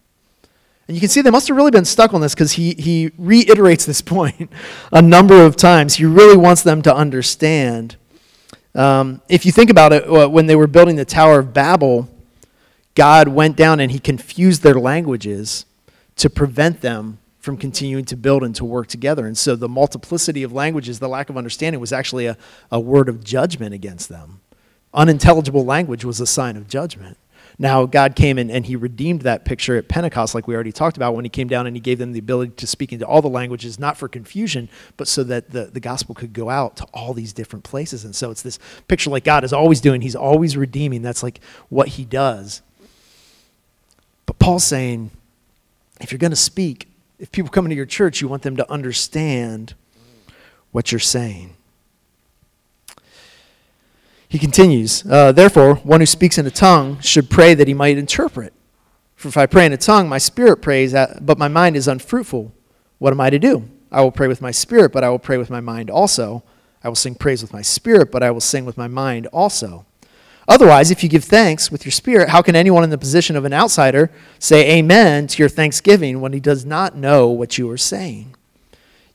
And 0.88 0.96
you 0.96 1.02
can 1.02 1.10
see 1.10 1.22
they 1.22 1.32
must 1.32 1.48
have 1.48 1.58
really 1.58 1.72
been 1.72 1.86
stuck 1.86 2.14
on 2.14 2.22
this 2.22 2.36
because 2.36 2.54
he, 2.54 2.74
he 2.74 3.12
reiterates 3.18 3.86
this 3.86 4.02
point 4.02 4.52
a 4.92 5.02
number 5.02 5.46
of 5.46 5.56
times. 5.56 5.96
He 5.96 6.06
really 6.06 6.38
wants 6.38 6.64
them 6.64 6.82
to 6.82 6.94
understand. 6.94 7.96
Um, 8.74 9.22
if 9.30 9.46
you 9.46 9.54
think 9.54 9.70
about 9.70 9.94
it, 9.94 10.08
uh, 10.08 10.28
when 10.28 10.48
they 10.48 10.56
were 10.56 10.68
building 10.68 10.98
the 10.98 11.06
Tower 11.06 11.40
of 11.40 11.54
Babel, 11.54 12.10
God 12.96 13.28
went 13.28 13.58
down 13.58 13.80
and 13.80 13.92
he 13.92 14.00
confused 14.00 14.64
their 14.64 14.80
languages 14.80 15.66
to 16.16 16.30
prevent 16.30 16.82
them 16.82 17.20
from 17.40 17.58
continuing 17.58 18.06
to 18.06 18.16
build 18.16 18.44
and 18.44 18.56
to 18.56 18.66
work 18.66 18.88
together. 18.88 19.28
And 19.28 19.38
so 19.38 19.56
the 19.56 19.70
multiplicity 19.70 20.42
of 20.42 20.52
languages, 20.52 21.00
the 21.00 21.10
lack 21.10 21.30
of 21.30 21.38
understanding, 21.38 21.80
was 21.80 21.94
actually 21.94 22.26
a, 22.26 22.38
a 22.72 22.80
word 22.80 23.08
of 23.08 23.24
judgment 23.24 23.74
against 23.76 24.10
them. 24.10 24.42
Unintelligible 24.94 25.64
language 25.64 26.04
was 26.04 26.20
a 26.20 26.26
sign 26.26 26.58
of 26.58 26.68
judgment. 26.68 27.18
Now, 27.60 27.86
God 27.86 28.16
came 28.16 28.38
in 28.38 28.50
and 28.50 28.66
He 28.66 28.76
redeemed 28.76 29.22
that 29.22 29.46
picture 29.46 29.78
at 29.78 29.88
Pentecost, 29.88 30.36
like 30.36 30.48
we 30.48 30.56
already 30.56 30.72
talked 30.72 30.98
about, 30.98 31.16
when 31.16 31.24
He 31.24 31.30
came 31.30 31.48
down 31.48 31.68
and 31.68 31.76
He 31.76 31.80
gave 31.80 32.00
them 32.00 32.14
the 32.14 32.20
ability 32.20 32.54
to 32.58 32.68
speak 32.68 32.92
into 32.92 33.06
all 33.06 33.22
the 33.22 33.30
languages, 33.30 33.80
not 33.80 33.98
for 33.98 34.08
confusion, 34.08 34.68
but 34.98 35.08
so 35.08 35.24
that 35.26 35.52
the, 35.52 35.66
the 35.66 35.80
gospel 35.80 36.16
could 36.16 36.34
go 36.34 36.50
out 36.50 36.76
to 36.78 36.86
all 36.94 37.14
these 37.14 37.32
different 37.32 37.64
places. 37.64 38.04
And 38.04 38.16
so 38.16 38.32
it's 38.32 38.42
this 38.42 38.60
picture 38.88 39.10
like 39.10 39.24
God 39.24 39.44
is 39.44 39.54
always 39.54 39.80
doing, 39.82 40.02
He's 40.02 40.16
always 40.16 40.58
redeeming. 40.58 41.02
That's 41.02 41.24
like 41.24 41.40
what 41.70 41.90
He 41.90 42.06
does. 42.06 42.62
Paul's 44.40 44.64
saying, 44.64 45.12
if 46.02 46.12
you're 46.12 46.20
going 46.20 46.32
to 46.32 46.36
speak, 46.36 46.88
if 47.20 47.32
people 47.32 47.50
come 47.50 47.66
into 47.66 47.76
your 47.76 47.86
church, 47.86 48.22
you 48.22 48.28
want 48.28 48.44
them 48.44 48.58
to 48.58 48.72
understand 48.72 49.74
what 50.72 50.92
you're 50.92 51.00
saying. 51.00 51.56
He 54.28 54.38
continues, 54.38 55.06
uh, 55.10 55.32
therefore, 55.32 55.76
one 55.76 56.02
who 56.02 56.06
speaks 56.06 56.38
in 56.38 56.46
a 56.46 56.52
tongue 56.52 57.00
should 57.00 57.30
pray 57.30 57.54
that 57.54 57.68
he 57.68 57.74
might 57.74 57.98
interpret. 57.98 58.54
For 59.16 59.30
if 59.30 59.38
I 59.38 59.46
pray 59.46 59.66
in 59.66 59.72
a 59.72 59.78
tongue, 59.78 60.10
my 60.10 60.18
spirit 60.18 60.58
prays, 60.58 60.94
but 61.22 61.38
my 61.38 61.48
mind 61.48 61.78
is 61.78 61.88
unfruitful. 61.88 62.52
What 62.98 63.14
am 63.14 63.22
I 63.22 63.30
to 63.30 63.40
do? 63.40 63.70
I 63.92 64.02
will 64.02 64.12
pray 64.12 64.28
with 64.28 64.42
my 64.42 64.52
spirit, 64.52 64.92
but 64.92 65.04
I 65.06 65.10
will 65.10 65.20
pray 65.20 65.38
with 65.38 65.50
my 65.50 65.62
mind 65.62 65.90
also. 65.90 66.44
I 66.84 66.90
will 66.90 66.96
sing 66.96 67.16
praise 67.16 67.42
with 67.42 67.54
my 67.54 67.62
spirit, 67.62 68.12
but 68.12 68.24
I 68.24 68.32
will 68.32 68.42
sing 68.42 68.66
with 68.66 68.78
my 68.78 68.88
mind 68.90 69.28
also. 69.28 69.86
Otherwise, 70.48 70.92
if 70.92 71.02
you 71.02 71.10
give 71.10 71.24
thanks 71.24 71.72
with 71.72 71.86
your 71.86 71.92
spirit, 71.92 72.30
how 72.30 72.42
can 72.42 72.56
anyone 72.56 72.84
in 72.84 72.92
the 72.92 72.98
position 72.98 73.36
of 73.36 73.46
an 73.46 73.54
outsider 73.54 74.12
say 74.38 74.78
amen 74.78 75.28
to 75.28 75.42
your 75.42 75.50
thanksgiving 75.50 76.22
when 76.22 76.34
he 76.34 76.40
does 76.40 76.66
not 76.66 76.96
know 76.96 77.28
what 77.28 77.58
you 77.58 77.70
are 77.70 77.78
saying? 77.78 78.36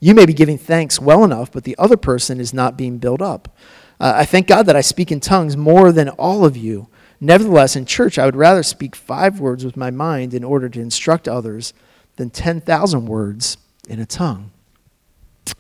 You 0.01 0.15
may 0.15 0.27
be 0.27 0.33
giving 0.33 0.59
thanks 0.59 0.99
well 0.99 1.23
enough, 1.23 1.53
but 1.53 1.65
the 1.65 1.77
other 1.79 1.97
person 1.97 2.41
is 2.41 2.55
not 2.55 2.77
being 2.77 2.99
built 2.99 3.23
up. 3.23 3.55
Uh, 4.01 4.15
I 4.17 4.25
thank 4.25 4.47
God 4.47 4.65
that 4.67 4.77
I 4.77 4.81
speak 4.81 5.13
in 5.13 5.21
tongues 5.21 5.57
more 5.57 5.93
than 5.93 6.09
all 6.09 6.45
of 6.45 6.57
you. 6.57 6.89
Nevertheless, 7.21 7.77
in 7.77 7.85
church, 7.85 8.19
I 8.19 8.25
would 8.25 8.35
rather 8.35 8.63
speak 8.63 8.97
five 8.97 9.41
words 9.41 9.65
with 9.65 9.77
my 9.77 9.91
mind 9.91 10.33
in 10.33 10.43
order 10.43 10.71
to 10.71 10.81
instruct 10.81 11.29
others 11.29 11.75
than 12.17 12.31
10,000 12.31 13.07
words 13.07 13.59
in 13.89 14.01
a 14.01 14.07
tongue. 14.07 14.53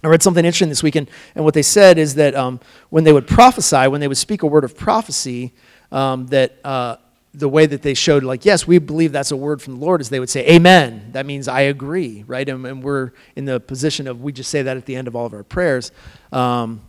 I 0.03 0.09
read 0.09 0.23
something 0.23 0.45
interesting 0.45 0.69
this 0.69 0.83
weekend, 0.83 1.11
and 1.35 1.45
what 1.45 1.55
they 1.55 1.63
said 1.63 1.99
is 1.99 2.15
that 2.15 2.35
um, 2.35 2.61
when 2.89 3.05
they 3.05 3.13
would 3.13 3.27
prophesy, 3.27 3.87
when 3.89 4.01
they 4.01 4.09
would 4.09 4.17
speak 4.17 4.43
a 4.43 4.47
word 4.47 4.65
of 4.65 4.77
prophecy, 4.77 5.53
um, 5.93 6.27
that 6.29 6.59
uh, 6.65 6.97
the 7.33 7.49
way 7.49 7.67
that 7.67 7.83
they 7.83 7.95
showed, 7.95 8.23
like, 8.23 8.45
yes, 8.45 8.67
we 8.67 8.79
believe 8.79 9.13
that's 9.13 9.31
a 9.31 9.37
word 9.37 9.63
from 9.63 9.79
the 9.79 9.85
Lord, 9.85 10.01
is 10.01 10.09
they 10.09 10.21
would 10.21 10.31
say, 10.31 10.47
Amen. 10.49 11.11
That 11.13 11.27
means 11.27 11.49
I 11.49 11.63
agree, 11.63 12.25
right? 12.27 12.49
And, 12.49 12.67
and 12.67 12.83
we're 12.83 13.13
in 13.37 13.45
the 13.45 13.61
position 13.61 14.07
of 14.07 14.23
we 14.23 14.33
just 14.33 14.51
say 14.51 14.63
that 14.63 14.77
at 14.77 14.87
the 14.87 14.97
end 14.97 15.07
of 15.07 15.15
all 15.15 15.27
of 15.27 15.35
our 15.35 15.45
prayers. 15.45 15.93
Um, 16.33 16.83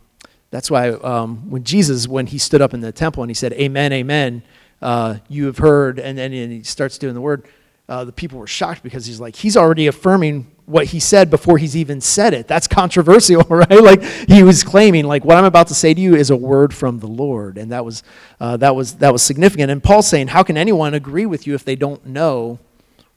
that's 0.50 0.70
why 0.70 0.90
um, 0.90 1.50
when 1.50 1.64
Jesus, 1.64 2.08
when 2.08 2.28
he 2.28 2.38
stood 2.38 2.62
up 2.62 2.74
in 2.74 2.82
the 2.82 2.92
temple 2.92 3.24
and 3.24 3.30
he 3.30 3.36
said, 3.36 3.54
Amen, 3.54 3.94
Amen, 3.94 4.44
uh, 4.82 5.18
you 5.28 5.46
have 5.46 5.60
heard, 5.60 6.00
and 6.00 6.18
then 6.18 6.32
he 6.32 6.64
starts 6.64 6.98
doing 6.98 7.14
the 7.14 7.22
word, 7.22 7.48
uh, 7.88 8.04
the 8.04 8.12
people 8.12 8.40
were 8.40 8.48
shocked 8.48 8.84
because 8.84 9.06
he's 9.06 9.20
like, 9.20 9.36
he's 9.36 9.56
already 9.56 9.88
affirming 9.88 10.50
what 10.72 10.88
he 10.88 11.00
said 11.00 11.30
before 11.30 11.58
he's 11.58 11.76
even 11.76 12.00
said 12.00 12.34
it. 12.34 12.48
That's 12.48 12.68
controversial, 12.68 13.42
right? 13.50 13.70
Like 13.70 14.02
he 14.04 14.42
was 14.42 14.64
claiming, 14.64 15.06
like 15.06 15.26
what 15.26 15.38
I'm 15.38 15.44
about 15.44 15.68
to 15.68 15.76
say 15.76 15.94
to 15.94 16.00
you 16.00 16.16
is 16.16 16.30
a 16.30 16.36
word 16.36 16.74
from 16.74 17.00
the 17.00 17.08
Lord, 17.08 17.58
and 17.58 17.72
that 17.72 17.84
was 17.84 18.04
uh, 18.40 18.58
that 18.58 18.76
was 18.76 18.96
that 18.96 19.12
was 19.12 19.22
significant. 19.22 19.70
And 19.70 19.84
Paul's 19.84 20.08
saying, 20.08 20.30
how 20.30 20.44
can 20.44 20.58
anyone 20.58 20.94
agree 20.94 21.26
with 21.26 21.46
you 21.46 21.54
if 21.54 21.66
they 21.66 21.76
don't 21.76 22.06
know 22.06 22.60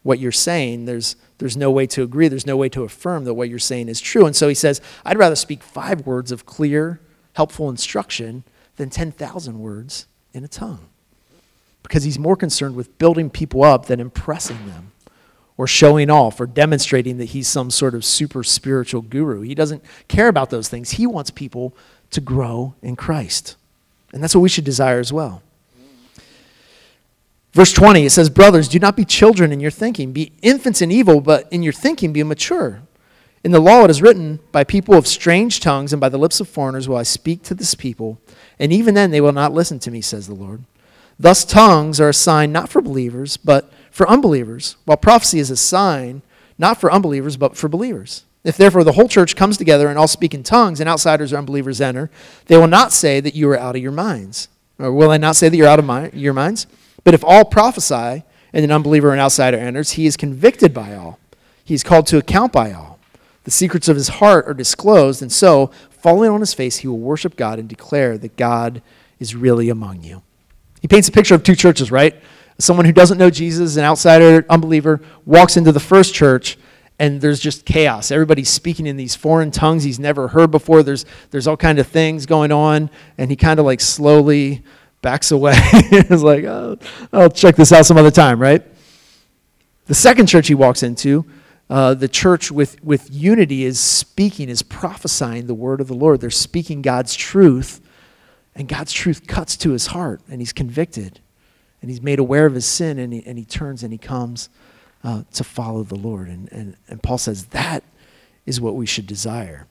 what 0.02 0.18
you're 0.18 0.32
saying? 0.32 0.86
There's 0.86 1.16
there's 1.38 1.56
no 1.56 1.70
way 1.70 1.86
to 1.86 2.02
agree. 2.02 2.28
There's 2.28 2.46
no 2.46 2.56
way 2.56 2.68
to 2.70 2.82
affirm 2.82 3.24
that 3.24 3.34
what 3.34 3.48
you're 3.48 3.58
saying 3.58 3.88
is 3.88 4.00
true. 4.00 4.26
And 4.26 4.34
so 4.34 4.48
he 4.48 4.54
says, 4.54 4.80
I'd 5.04 5.18
rather 5.18 5.36
speak 5.36 5.62
five 5.62 6.06
words 6.06 6.32
of 6.32 6.44
clear, 6.44 7.00
helpful 7.34 7.70
instruction 7.70 8.42
than 8.76 8.90
ten 8.90 9.12
thousand 9.12 9.60
words 9.60 10.06
in 10.32 10.42
a 10.42 10.48
tongue, 10.48 10.88
because 11.84 12.02
he's 12.02 12.18
more 12.18 12.36
concerned 12.36 12.74
with 12.74 12.98
building 12.98 13.30
people 13.30 13.62
up 13.62 13.86
than 13.86 14.00
impressing 14.00 14.66
them 14.66 14.90
or 15.56 15.66
showing 15.66 16.10
off 16.10 16.40
or 16.40 16.46
demonstrating 16.46 17.18
that 17.18 17.26
he's 17.26 17.46
some 17.46 17.70
sort 17.70 17.94
of 17.94 18.04
super 18.04 18.42
spiritual 18.42 19.02
guru. 19.02 19.42
He 19.42 19.54
doesn't 19.54 19.84
care 20.08 20.28
about 20.28 20.50
those 20.50 20.68
things. 20.68 20.92
He 20.92 21.06
wants 21.06 21.30
people 21.30 21.74
to 22.10 22.20
grow 22.20 22.74
in 22.82 22.96
Christ. 22.96 23.56
And 24.12 24.22
that's 24.22 24.34
what 24.34 24.40
we 24.40 24.48
should 24.48 24.64
desire 24.64 25.00
as 25.00 25.12
well. 25.12 25.42
Verse 27.52 27.72
20, 27.72 28.04
it 28.04 28.10
says, 28.10 28.30
Brothers, 28.30 28.66
do 28.66 28.80
not 28.80 28.96
be 28.96 29.04
children 29.04 29.52
in 29.52 29.60
your 29.60 29.70
thinking. 29.70 30.12
Be 30.12 30.32
infants 30.42 30.82
in 30.82 30.90
evil, 30.90 31.20
but 31.20 31.50
in 31.52 31.62
your 31.62 31.72
thinking 31.72 32.12
be 32.12 32.22
mature. 32.24 32.82
In 33.44 33.52
the 33.52 33.60
law 33.60 33.84
it 33.84 33.90
is 33.90 34.02
written, 34.02 34.40
By 34.50 34.64
people 34.64 34.94
of 34.94 35.06
strange 35.06 35.60
tongues 35.60 35.92
and 35.92 36.00
by 36.00 36.08
the 36.08 36.18
lips 36.18 36.40
of 36.40 36.48
foreigners 36.48 36.88
will 36.88 36.96
I 36.96 37.04
speak 37.04 37.42
to 37.44 37.54
this 37.54 37.74
people, 37.74 38.18
and 38.58 38.72
even 38.72 38.94
then 38.94 39.12
they 39.12 39.20
will 39.20 39.32
not 39.32 39.52
listen 39.52 39.78
to 39.80 39.90
me, 39.90 40.00
says 40.00 40.26
the 40.26 40.34
Lord. 40.34 40.64
Thus, 41.18 41.44
tongues 41.44 42.00
are 42.00 42.08
a 42.08 42.14
sign 42.14 42.50
not 42.50 42.70
for 42.70 42.82
believers, 42.82 43.36
but 43.36 43.72
for 43.94 44.10
unbelievers, 44.10 44.74
while 44.86 44.96
prophecy 44.96 45.38
is 45.38 45.52
a 45.52 45.56
sign 45.56 46.20
not 46.58 46.80
for 46.80 46.92
unbelievers, 46.92 47.36
but 47.36 47.56
for 47.56 47.68
believers. 47.68 48.24
If 48.42 48.56
therefore 48.56 48.82
the 48.82 48.92
whole 48.92 49.06
church 49.06 49.36
comes 49.36 49.56
together 49.56 49.86
and 49.86 49.96
all 49.96 50.08
speak 50.08 50.34
in 50.34 50.42
tongues, 50.42 50.80
and 50.80 50.88
outsiders 50.88 51.32
or 51.32 51.36
unbelievers 51.36 51.80
enter, 51.80 52.10
they 52.46 52.56
will 52.56 52.66
not 52.66 52.92
say 52.92 53.20
that 53.20 53.36
you 53.36 53.48
are 53.50 53.58
out 53.58 53.76
of 53.76 53.82
your 53.82 53.92
minds. 53.92 54.48
Or 54.80 54.92
will 54.92 55.12
I 55.12 55.16
not 55.16 55.36
say 55.36 55.48
that 55.48 55.56
you're 55.56 55.68
out 55.68 55.78
of 55.78 55.84
my, 55.84 56.10
your 56.12 56.34
minds? 56.34 56.66
But 57.04 57.14
if 57.14 57.22
all 57.22 57.44
prophesy, 57.44 58.24
and 58.52 58.64
an 58.64 58.72
unbeliever 58.72 59.10
or 59.10 59.12
an 59.12 59.20
outsider 59.20 59.58
enters, 59.58 59.92
he 59.92 60.06
is 60.06 60.16
convicted 60.16 60.74
by 60.74 60.96
all. 60.96 61.20
He 61.64 61.74
is 61.74 61.84
called 61.84 62.08
to 62.08 62.18
account 62.18 62.52
by 62.52 62.72
all. 62.72 62.98
The 63.44 63.52
secrets 63.52 63.88
of 63.88 63.94
his 63.94 64.08
heart 64.08 64.48
are 64.48 64.54
disclosed, 64.54 65.22
and 65.22 65.30
so, 65.30 65.70
falling 65.90 66.30
on 66.30 66.40
his 66.40 66.52
face, 66.52 66.78
he 66.78 66.88
will 66.88 66.98
worship 66.98 67.36
God 67.36 67.60
and 67.60 67.68
declare 67.68 68.18
that 68.18 68.36
God 68.36 68.82
is 69.20 69.36
really 69.36 69.68
among 69.68 70.02
you. 70.02 70.22
He 70.82 70.88
paints 70.88 71.06
a 71.06 71.12
picture 71.12 71.36
of 71.36 71.44
two 71.44 71.54
churches, 71.54 71.92
right? 71.92 72.20
Someone 72.58 72.86
who 72.86 72.92
doesn't 72.92 73.18
know 73.18 73.30
Jesus, 73.30 73.76
an 73.76 73.84
outsider, 73.84 74.46
unbeliever, 74.48 75.00
walks 75.24 75.56
into 75.56 75.72
the 75.72 75.80
first 75.80 76.14
church 76.14 76.56
and 76.98 77.20
there's 77.20 77.40
just 77.40 77.64
chaos. 77.64 78.10
Everybody's 78.10 78.48
speaking 78.48 78.86
in 78.86 78.96
these 78.96 79.14
foreign 79.14 79.50
tongues 79.50 79.82
he's 79.84 79.98
never 79.98 80.28
heard 80.28 80.50
before. 80.50 80.82
There's, 80.82 81.04
there's 81.30 81.46
all 81.46 81.56
kind 81.56 81.78
of 81.78 81.86
things 81.86 82.26
going 82.26 82.52
on, 82.52 82.88
and 83.18 83.30
he 83.30 83.36
kind 83.36 83.58
of 83.58 83.66
like 83.66 83.80
slowly 83.80 84.62
backs 85.02 85.30
away. 85.32 85.54
He's 85.90 86.22
like, 86.22 86.44
oh, 86.44 86.78
I'll 87.12 87.30
check 87.30 87.56
this 87.56 87.72
out 87.72 87.84
some 87.84 87.98
other 87.98 88.10
time, 88.10 88.40
right? 88.40 88.64
The 89.86 89.94
second 89.94 90.28
church 90.28 90.48
he 90.48 90.54
walks 90.54 90.82
into, 90.82 91.26
uh, 91.68 91.94
the 91.94 92.08
church 92.08 92.50
with, 92.50 92.82
with 92.82 93.10
unity 93.10 93.64
is 93.64 93.80
speaking, 93.80 94.48
is 94.48 94.62
prophesying 94.62 95.46
the 95.46 95.54
word 95.54 95.80
of 95.80 95.88
the 95.88 95.94
Lord. 95.94 96.20
They're 96.20 96.30
speaking 96.30 96.80
God's 96.80 97.14
truth, 97.14 97.80
and 98.54 98.68
God's 98.68 98.92
truth 98.92 99.26
cuts 99.26 99.56
to 99.58 99.72
his 99.72 99.88
heart, 99.88 100.22
and 100.30 100.40
he's 100.40 100.52
convicted 100.52 101.20
and 101.84 101.90
he's 101.90 102.00
made 102.00 102.18
aware 102.18 102.46
of 102.46 102.54
his 102.54 102.64
sin 102.64 102.98
and 102.98 103.12
he, 103.12 103.22
and 103.26 103.36
he 103.36 103.44
turns 103.44 103.82
and 103.82 103.92
he 103.92 103.98
comes 103.98 104.48
uh, 105.04 105.22
to 105.34 105.44
follow 105.44 105.82
the 105.82 105.96
Lord. 105.96 106.28
And, 106.28 106.50
and, 106.50 106.76
and 106.88 107.02
Paul 107.02 107.18
says 107.18 107.44
that 107.48 107.84
is 108.46 108.58
what 108.58 108.74
we 108.74 108.86
should 108.86 109.06
desire. 109.06 109.66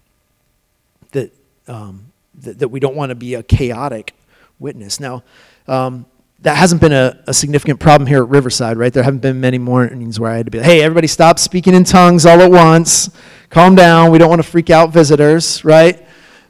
That, 1.13 1.34
um, 1.67 2.12
that, 2.36 2.60
that 2.60 2.67
we 2.67 2.80
don't 2.80 2.95
want 2.95 3.10
to 3.10 3.15
be 3.15 3.34
a 3.34 3.41
chaotic 3.41 4.13
witness. 4.60 4.99
Now, 4.99 5.23
um, 5.67 6.06
that 6.41 6.56
hasn't 6.56 6.82
been 6.82 6.93
a, 6.93 7.19
a, 7.26 7.34
significant 7.34 7.80
problem 7.80 8.06
here 8.06 8.21
at 8.21 8.30
Riverside, 8.30 8.78
right? 8.78 8.93
There 8.93 9.02
haven't 9.02 9.23
been 9.23 9.41
many 9.41 9.58
mornings 9.58 10.19
where 10.19 10.30
I 10.30 10.38
had 10.38 10.45
to 10.45 10.52
be 10.52 10.60
like, 10.60 10.67
hey, 10.67 10.84
everybody 10.84 11.08
stop 11.08 11.39
speaking 11.39 11.73
in 11.73 11.84
tongues 11.84 12.28
all 12.28 12.39
at 12.41 12.52
once. 12.52 13.10
Calm 13.49 13.73
down. 13.73 14.12
We 14.12 14.19
don't 14.19 14.30
want 14.30 14.43
to 14.43 14.47
freak 14.47 14.69
out 14.69 14.91
visitors, 14.91 15.65
right? 15.65 16.06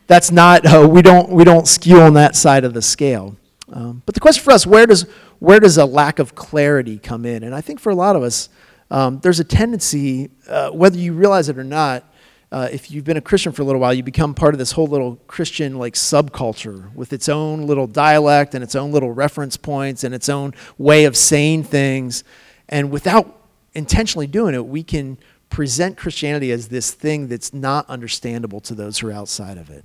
That's 0.07 0.29
not, 0.29 0.65
uh, 0.65 0.89
we, 0.89 1.01
don't, 1.01 1.29
we 1.29 1.45
don't 1.45 1.69
skew 1.69 2.01
on 2.01 2.15
that 2.15 2.35
side 2.35 2.65
of 2.65 2.73
the 2.73 2.81
scale. 2.81 3.37
Um, 3.71 4.03
but 4.05 4.13
the 4.13 4.21
question 4.21 4.43
for 4.43 4.51
us, 4.51 4.67
where 4.67 4.85
does, 4.85 5.07
where 5.43 5.59
does 5.59 5.77
a 5.77 5.85
lack 5.85 6.19
of 6.19 6.35
clarity 6.35 6.97
come 6.97 7.25
in? 7.25 7.43
And 7.43 7.53
I 7.53 7.59
think 7.59 7.81
for 7.81 7.89
a 7.89 7.95
lot 7.95 8.15
of 8.15 8.23
us, 8.23 8.47
um, 8.89 9.19
there's 9.19 9.41
a 9.41 9.43
tendency, 9.43 10.29
uh, 10.47 10.69
whether 10.69 10.97
you 10.97 11.11
realize 11.11 11.49
it 11.49 11.57
or 11.57 11.65
not, 11.65 12.05
uh, 12.49 12.69
if 12.71 12.89
you've 12.89 13.03
been 13.03 13.17
a 13.17 13.21
Christian 13.21 13.51
for 13.51 13.61
a 13.61 13.65
little 13.65 13.81
while, 13.81 13.93
you 13.93 14.03
become 14.03 14.33
part 14.33 14.53
of 14.53 14.57
this 14.57 14.71
whole 14.71 14.87
little 14.87 15.17
Christian 15.27 15.77
like 15.77 15.95
subculture 15.95 16.95
with 16.95 17.11
its 17.11 17.27
own 17.27 17.67
little 17.67 17.87
dialect 17.87 18.55
and 18.55 18.63
its 18.63 18.73
own 18.73 18.93
little 18.93 19.11
reference 19.11 19.57
points 19.57 20.05
and 20.05 20.15
its 20.15 20.29
own 20.29 20.53
way 20.77 21.03
of 21.03 21.17
saying 21.17 21.65
things. 21.65 22.23
And 22.69 22.89
without 22.89 23.41
intentionally 23.73 24.27
doing 24.27 24.55
it, 24.55 24.65
we 24.65 24.81
can 24.81 25.17
present 25.49 25.97
Christianity 25.97 26.53
as 26.53 26.69
this 26.69 26.91
thing 26.91 27.27
that's 27.27 27.53
not 27.53 27.85
understandable 27.89 28.61
to 28.61 28.73
those 28.73 28.99
who 28.99 29.09
are 29.09 29.11
outside 29.11 29.57
of 29.57 29.69
it. 29.69 29.83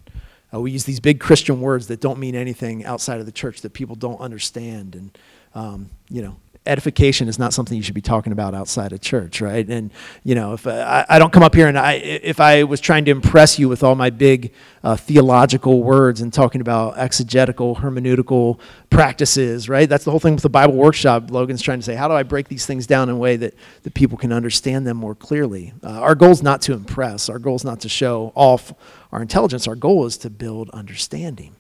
Uh, 0.55 0.61
we 0.61 0.71
use 0.71 0.85
these 0.85 1.01
big 1.01 1.19
Christian 1.19 1.61
words 1.61 1.89
that 1.89 2.01
don't 2.01 2.21
mean 2.21 2.37
anything 2.37 2.85
outside 2.85 3.19
of 3.19 3.27
the 3.27 3.33
church 3.33 3.61
that 3.63 3.73
people 3.73 3.97
don't 3.97 4.21
understand. 4.21 4.95
And 4.95 5.19
um, 5.55 5.91
you 6.09 6.23
know, 6.23 6.37
edification 6.69 7.29
is 7.29 7.39
not 7.39 7.53
something 7.53 7.77
you 7.77 7.83
should 7.83 7.95
be 7.95 8.01
talking 8.01 8.33
about 8.33 8.55
outside 8.55 8.93
of 8.93 9.01
church, 9.01 9.41
right? 9.41 9.67
And 9.69 9.91
you 10.23 10.35
know, 10.35 10.53
if 10.53 10.67
I, 10.67 11.05
I 11.09 11.19
don't 11.19 11.33
come 11.33 11.43
up 11.43 11.55
here 11.55 11.67
and 11.67 11.79
I, 11.79 11.95
if 11.95 12.41
I 12.41 12.65
was 12.65 12.81
trying 12.81 13.07
to 13.07 13.11
impress 13.11 13.59
you 13.59 13.69
with 13.69 13.83
all 13.83 13.95
my 13.95 14.11
big 14.11 14.53
uh, 14.85 14.95
theological 14.97 15.83
words 15.83 16.21
and 16.21 16.33
talking 16.33 16.61
about 16.61 16.99
exegetical, 16.99 17.77
hermeneutical 17.77 18.61
practices, 18.91 19.69
right? 19.69 19.89
That's 19.89 20.05
the 20.05 20.11
whole 20.11 20.21
thing 20.21 20.35
with 20.35 20.43
the 20.43 20.51
Bible 20.51 20.75
workshop. 20.75 21.31
Logan's 21.31 21.63
trying 21.63 21.79
to 21.79 21.85
say, 21.85 21.95
how 21.95 22.07
do 22.07 22.15
I 22.15 22.23
break 22.23 22.49
these 22.49 22.67
things 22.67 22.87
down 22.87 23.09
in 23.09 23.17
a 23.17 23.19
way 23.19 23.37
that, 23.37 23.55
that 23.83 23.95
people 23.95 24.19
can 24.19 24.33
understand 24.33 24.87
them 24.87 24.99
more 24.99 25.15
clearly? 25.15 25.73
Uh, 25.83 25.89
our 25.89 26.15
goal 26.15 26.31
is 26.31 26.43
not 26.43 26.63
to 26.63 26.75
impress. 26.75 27.29
Our 27.29 27.39
goal 27.39 27.57
is 27.57 27.65
not 27.65 27.81
to 27.81 27.89
show 27.89 28.33
off 28.35 28.73
our 29.11 29.23
intelligence. 29.23 29.67
Our 29.67 29.75
goal 29.75 30.07
is 30.07 30.19
to 30.19 30.31
build 30.31 30.71
understanding. 30.71 31.57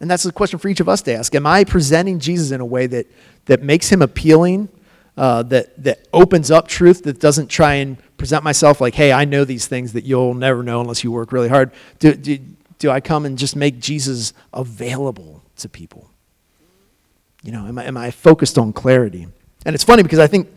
And 0.00 0.10
that's 0.10 0.22
the 0.22 0.32
question 0.32 0.58
for 0.58 0.68
each 0.68 0.80
of 0.80 0.88
us 0.88 1.02
to 1.02 1.14
ask. 1.14 1.34
Am 1.34 1.46
I 1.46 1.64
presenting 1.64 2.20
Jesus 2.20 2.50
in 2.50 2.60
a 2.60 2.66
way 2.66 2.86
that, 2.86 3.06
that 3.46 3.62
makes 3.62 3.90
him 3.90 4.00
appealing, 4.00 4.68
uh, 5.16 5.42
that, 5.44 5.82
that 5.82 6.06
opens 6.12 6.50
up 6.50 6.68
truth, 6.68 7.02
that 7.02 7.18
doesn't 7.18 7.48
try 7.48 7.74
and 7.74 7.96
present 8.16 8.44
myself 8.44 8.80
like, 8.80 8.94
hey, 8.94 9.12
I 9.12 9.24
know 9.24 9.44
these 9.44 9.66
things 9.66 9.94
that 9.94 10.04
you'll 10.04 10.34
never 10.34 10.62
know 10.62 10.80
unless 10.80 11.02
you 11.02 11.10
work 11.10 11.32
really 11.32 11.48
hard? 11.48 11.72
Do, 11.98 12.14
do, 12.14 12.38
do 12.78 12.90
I 12.90 13.00
come 13.00 13.26
and 13.26 13.36
just 13.36 13.56
make 13.56 13.80
Jesus 13.80 14.32
available 14.52 15.42
to 15.56 15.68
people? 15.68 16.10
You 17.42 17.52
know, 17.52 17.66
am 17.66 17.78
I, 17.78 17.84
am 17.84 17.96
I 17.96 18.10
focused 18.10 18.58
on 18.58 18.72
clarity? 18.72 19.26
And 19.66 19.74
it's 19.74 19.84
funny 19.84 20.02
because 20.02 20.18
I 20.20 20.28
think 20.28 20.48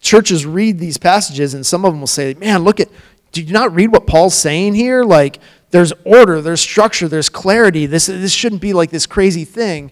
churches 0.00 0.44
read 0.44 0.78
these 0.78 0.98
passages 0.98 1.54
and 1.54 1.64
some 1.64 1.84
of 1.86 1.92
them 1.92 2.00
will 2.00 2.06
say, 2.06 2.34
man, 2.34 2.64
look 2.64 2.80
at, 2.80 2.88
did 3.32 3.48
you 3.48 3.54
not 3.54 3.74
read 3.74 3.90
what 3.90 4.06
Paul's 4.06 4.34
saying 4.34 4.74
here? 4.74 5.02
Like, 5.02 5.38
there's 5.74 5.92
order, 6.04 6.40
there's 6.40 6.60
structure, 6.60 7.08
there's 7.08 7.28
clarity. 7.28 7.86
This, 7.86 8.06
this 8.06 8.30
shouldn't 8.32 8.60
be 8.60 8.72
like 8.72 8.90
this 8.90 9.06
crazy 9.06 9.44
thing. 9.44 9.90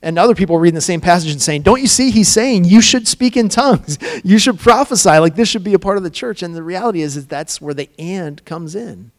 And 0.00 0.18
other 0.18 0.34
people 0.34 0.58
reading 0.58 0.74
the 0.74 0.80
same 0.80 1.02
passage 1.02 1.30
and 1.30 1.42
saying, 1.42 1.62
Don't 1.62 1.82
you 1.82 1.86
see? 1.86 2.10
He's 2.10 2.28
saying 2.28 2.64
you 2.64 2.80
should 2.80 3.06
speak 3.06 3.36
in 3.36 3.50
tongues. 3.50 3.98
You 4.24 4.38
should 4.38 4.58
prophesy. 4.58 5.18
Like 5.18 5.34
this 5.34 5.46
should 5.46 5.64
be 5.64 5.74
a 5.74 5.78
part 5.78 5.98
of 5.98 6.02
the 6.02 6.08
church. 6.08 6.42
And 6.42 6.54
the 6.54 6.62
reality 6.62 7.02
is, 7.02 7.14
is 7.14 7.26
that's 7.26 7.60
where 7.60 7.74
the 7.74 7.90
and 7.98 8.42
comes 8.46 8.74
in. 8.74 9.10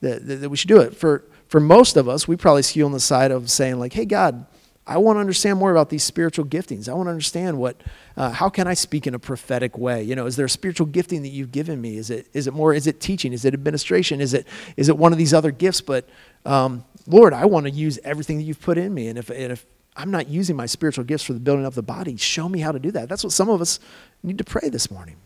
That, 0.00 0.26
that, 0.26 0.36
that 0.36 0.48
we 0.48 0.56
should 0.56 0.68
do 0.68 0.80
it. 0.80 0.96
For, 0.96 1.24
for 1.46 1.60
most 1.60 1.98
of 1.98 2.08
us, 2.08 2.26
we 2.26 2.36
probably 2.36 2.62
skew 2.62 2.86
on 2.86 2.92
the 2.92 2.98
side 2.98 3.30
of 3.30 3.50
saying, 3.50 3.78
like, 3.78 3.92
hey, 3.92 4.06
God, 4.06 4.46
I 4.86 4.98
want 4.98 5.16
to 5.16 5.20
understand 5.20 5.58
more 5.58 5.70
about 5.70 5.88
these 5.88 6.02
spiritual 6.02 6.44
giftings. 6.44 6.88
I 6.88 6.92
want 6.92 7.06
to 7.06 7.10
understand 7.10 7.58
what, 7.58 7.80
uh, 8.16 8.30
how 8.30 8.50
can 8.50 8.66
I 8.66 8.74
speak 8.74 9.06
in 9.06 9.14
a 9.14 9.18
prophetic 9.18 9.78
way? 9.78 10.02
You 10.02 10.14
know, 10.14 10.26
is 10.26 10.36
there 10.36 10.44
a 10.44 10.50
spiritual 10.50 10.86
gifting 10.86 11.22
that 11.22 11.30
you've 11.30 11.52
given 11.52 11.80
me? 11.80 11.96
Is 11.96 12.10
it, 12.10 12.28
is 12.34 12.46
it 12.46 12.52
more, 12.52 12.74
is 12.74 12.86
it 12.86 13.00
teaching? 13.00 13.32
Is 13.32 13.46
it 13.46 13.54
administration? 13.54 14.20
Is 14.20 14.34
it, 14.34 14.46
is 14.76 14.90
it 14.90 14.98
one 14.98 15.12
of 15.12 15.18
these 15.18 15.32
other 15.32 15.50
gifts? 15.50 15.80
But 15.80 16.06
um, 16.44 16.84
Lord, 17.06 17.32
I 17.32 17.46
want 17.46 17.64
to 17.64 17.72
use 17.72 17.98
everything 18.04 18.36
that 18.36 18.44
you've 18.44 18.60
put 18.60 18.76
in 18.76 18.92
me. 18.92 19.08
And 19.08 19.18
if, 19.18 19.30
and 19.30 19.52
if 19.52 19.64
I'm 19.96 20.10
not 20.10 20.28
using 20.28 20.54
my 20.54 20.66
spiritual 20.66 21.04
gifts 21.04 21.24
for 21.24 21.32
the 21.32 21.40
building 21.40 21.64
of 21.64 21.74
the 21.74 21.82
body, 21.82 22.16
show 22.18 22.46
me 22.48 22.60
how 22.60 22.72
to 22.72 22.78
do 22.78 22.90
that. 22.90 23.08
That's 23.08 23.24
what 23.24 23.32
some 23.32 23.48
of 23.48 23.62
us 23.62 23.80
need 24.22 24.36
to 24.36 24.44
pray 24.44 24.68
this 24.68 24.90
morning. 24.90 25.16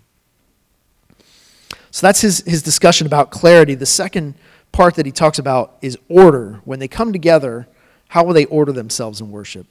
So 1.90 2.06
that's 2.06 2.20
his, 2.20 2.44
his 2.46 2.62
discussion 2.62 3.08
about 3.08 3.30
clarity. 3.30 3.74
The 3.74 3.86
second 3.86 4.34
part 4.70 4.94
that 4.96 5.06
he 5.06 5.10
talks 5.10 5.40
about 5.40 5.78
is 5.80 5.98
order. 6.08 6.60
When 6.64 6.78
they 6.78 6.86
come 6.86 7.12
together, 7.12 7.66
how 8.08 8.24
will 8.24 8.34
they 8.34 8.46
order 8.46 8.72
themselves 8.72 9.20
in 9.20 9.30
worship? 9.30 9.66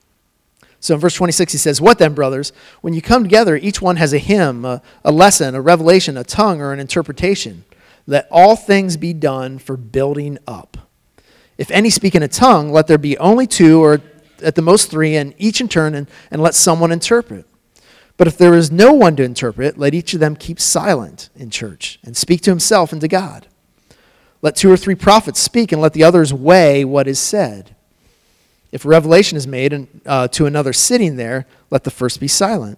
So 0.79 0.93
in 0.93 0.99
verse 0.99 1.15
26, 1.15 1.51
he 1.51 1.57
says, 1.57 1.81
What 1.81 1.97
then, 1.97 2.13
brothers? 2.13 2.53
When 2.81 2.93
you 2.93 3.01
come 3.01 3.23
together, 3.23 3.55
each 3.57 3.81
one 3.81 3.95
has 3.97 4.13
a 4.13 4.19
hymn, 4.19 4.63
a, 4.63 4.81
a, 5.03 5.11
lesson, 5.11 5.55
a 5.55 5.61
revelation, 5.61 6.17
a 6.17 6.23
tongue, 6.23 6.61
or 6.61 6.71
an 6.71 6.79
interpretation. 6.79 7.65
Let 8.05 8.27
all 8.31 8.55
things 8.55 8.95
be 8.95 9.13
done 9.13 9.59
for 9.59 9.75
building 9.75 10.37
up. 10.47 10.77
If 11.57 11.71
any 11.71 11.89
speak 11.89 12.15
in 12.15 12.23
a 12.23 12.27
tongue, 12.27 12.71
let 12.71 12.87
there 12.87 12.99
be 12.99 13.17
only 13.17 13.47
two, 13.47 13.83
or 13.83 14.01
at 14.43 14.55
the 14.55 14.61
most 14.61 14.91
three, 14.91 15.15
and 15.15 15.33
each 15.37 15.59
in 15.59 15.67
turn, 15.67 15.95
and, 15.95 16.07
and 16.29 16.41
let 16.41 16.53
someone 16.53 16.91
interpret. 16.91 17.45
But 18.15 18.27
if 18.27 18.37
there 18.37 18.53
is 18.53 18.71
no 18.71 18.93
one 18.93 19.15
to 19.15 19.23
interpret, 19.23 19.77
let 19.77 19.93
each 19.93 20.13
of 20.13 20.19
them 20.19 20.35
keep 20.35 20.59
silent 20.59 21.29
in 21.35 21.49
church 21.49 21.99
and 22.03 22.15
speak 22.15 22.41
to 22.41 22.51
himself 22.51 22.91
and 22.91 23.01
to 23.01 23.07
God. 23.07 23.47
Let 24.41 24.55
two 24.55 24.71
or 24.71 24.77
three 24.77 24.95
prophets 24.95 25.39
speak, 25.39 25.71
and 25.71 25.81
let 25.81 25.93
the 25.93 26.03
others 26.03 26.31
weigh 26.31 26.85
what 26.85 27.07
is 27.07 27.19
said. 27.19 27.75
If 28.77 28.85
revelation 28.85 29.39
is 29.39 29.47
made 29.47 29.87
uh, 30.05 30.27
to 30.27 30.45
another 30.45 30.71
sitting 30.71 31.15
there, 31.15 31.47
let 31.71 31.83
the 31.83 31.89
first 31.89 32.19
be 32.19 32.27
silent. 32.27 32.77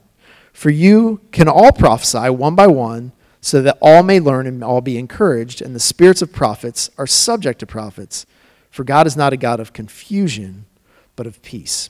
For 0.54 0.70
you 0.70 1.20
can 1.34 1.50
all 1.50 1.74
prophesy 1.74 2.30
one 2.30 2.56
by 2.56 2.68
one, 2.68 3.12
so 3.42 3.62
that 3.62 3.78
all 3.82 4.02
may 4.02 4.22
learn 4.22 4.48
and 4.48 4.64
all 4.64 4.80
be 4.80 4.98
encouraged, 4.98 5.62
and 5.62 5.76
the 5.76 5.80
spirits 5.82 6.22
of 6.22 6.32
prophets 6.32 6.90
are 6.98 7.06
subject 7.06 7.60
to 7.60 7.66
prophets. 7.66 8.26
For 8.72 8.86
God 8.86 9.08
is 9.08 9.18
not 9.18 9.34
a 9.34 9.38
God 9.38 9.60
of 9.60 9.74
confusion, 9.74 10.68
but 11.18 11.28
of 11.28 11.42
peace. 11.42 11.90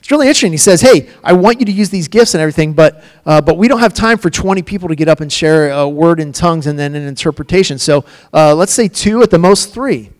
It's 0.00 0.10
really 0.10 0.26
interesting. 0.26 0.50
He 0.50 0.58
says, 0.58 0.80
Hey, 0.80 1.08
I 1.22 1.32
want 1.34 1.60
you 1.60 1.66
to 1.66 1.72
use 1.72 1.90
these 1.90 2.08
gifts 2.08 2.34
and 2.34 2.40
everything, 2.40 2.72
but, 2.72 3.04
uh, 3.24 3.40
but 3.40 3.56
we 3.56 3.68
don't 3.68 3.78
have 3.78 3.94
time 3.94 4.18
for 4.18 4.30
20 4.30 4.62
people 4.62 4.88
to 4.88 4.96
get 4.96 5.06
up 5.06 5.20
and 5.20 5.32
share 5.32 5.70
a 5.70 5.88
word 5.88 6.18
in 6.18 6.32
tongues 6.32 6.66
and 6.66 6.76
then 6.76 6.96
an 6.96 7.06
interpretation. 7.06 7.78
So 7.78 8.04
uh, 8.34 8.56
let's 8.56 8.72
say 8.72 8.88
two, 8.88 9.22
at 9.22 9.30
the 9.30 9.38
most 9.38 9.72
three 9.72 10.10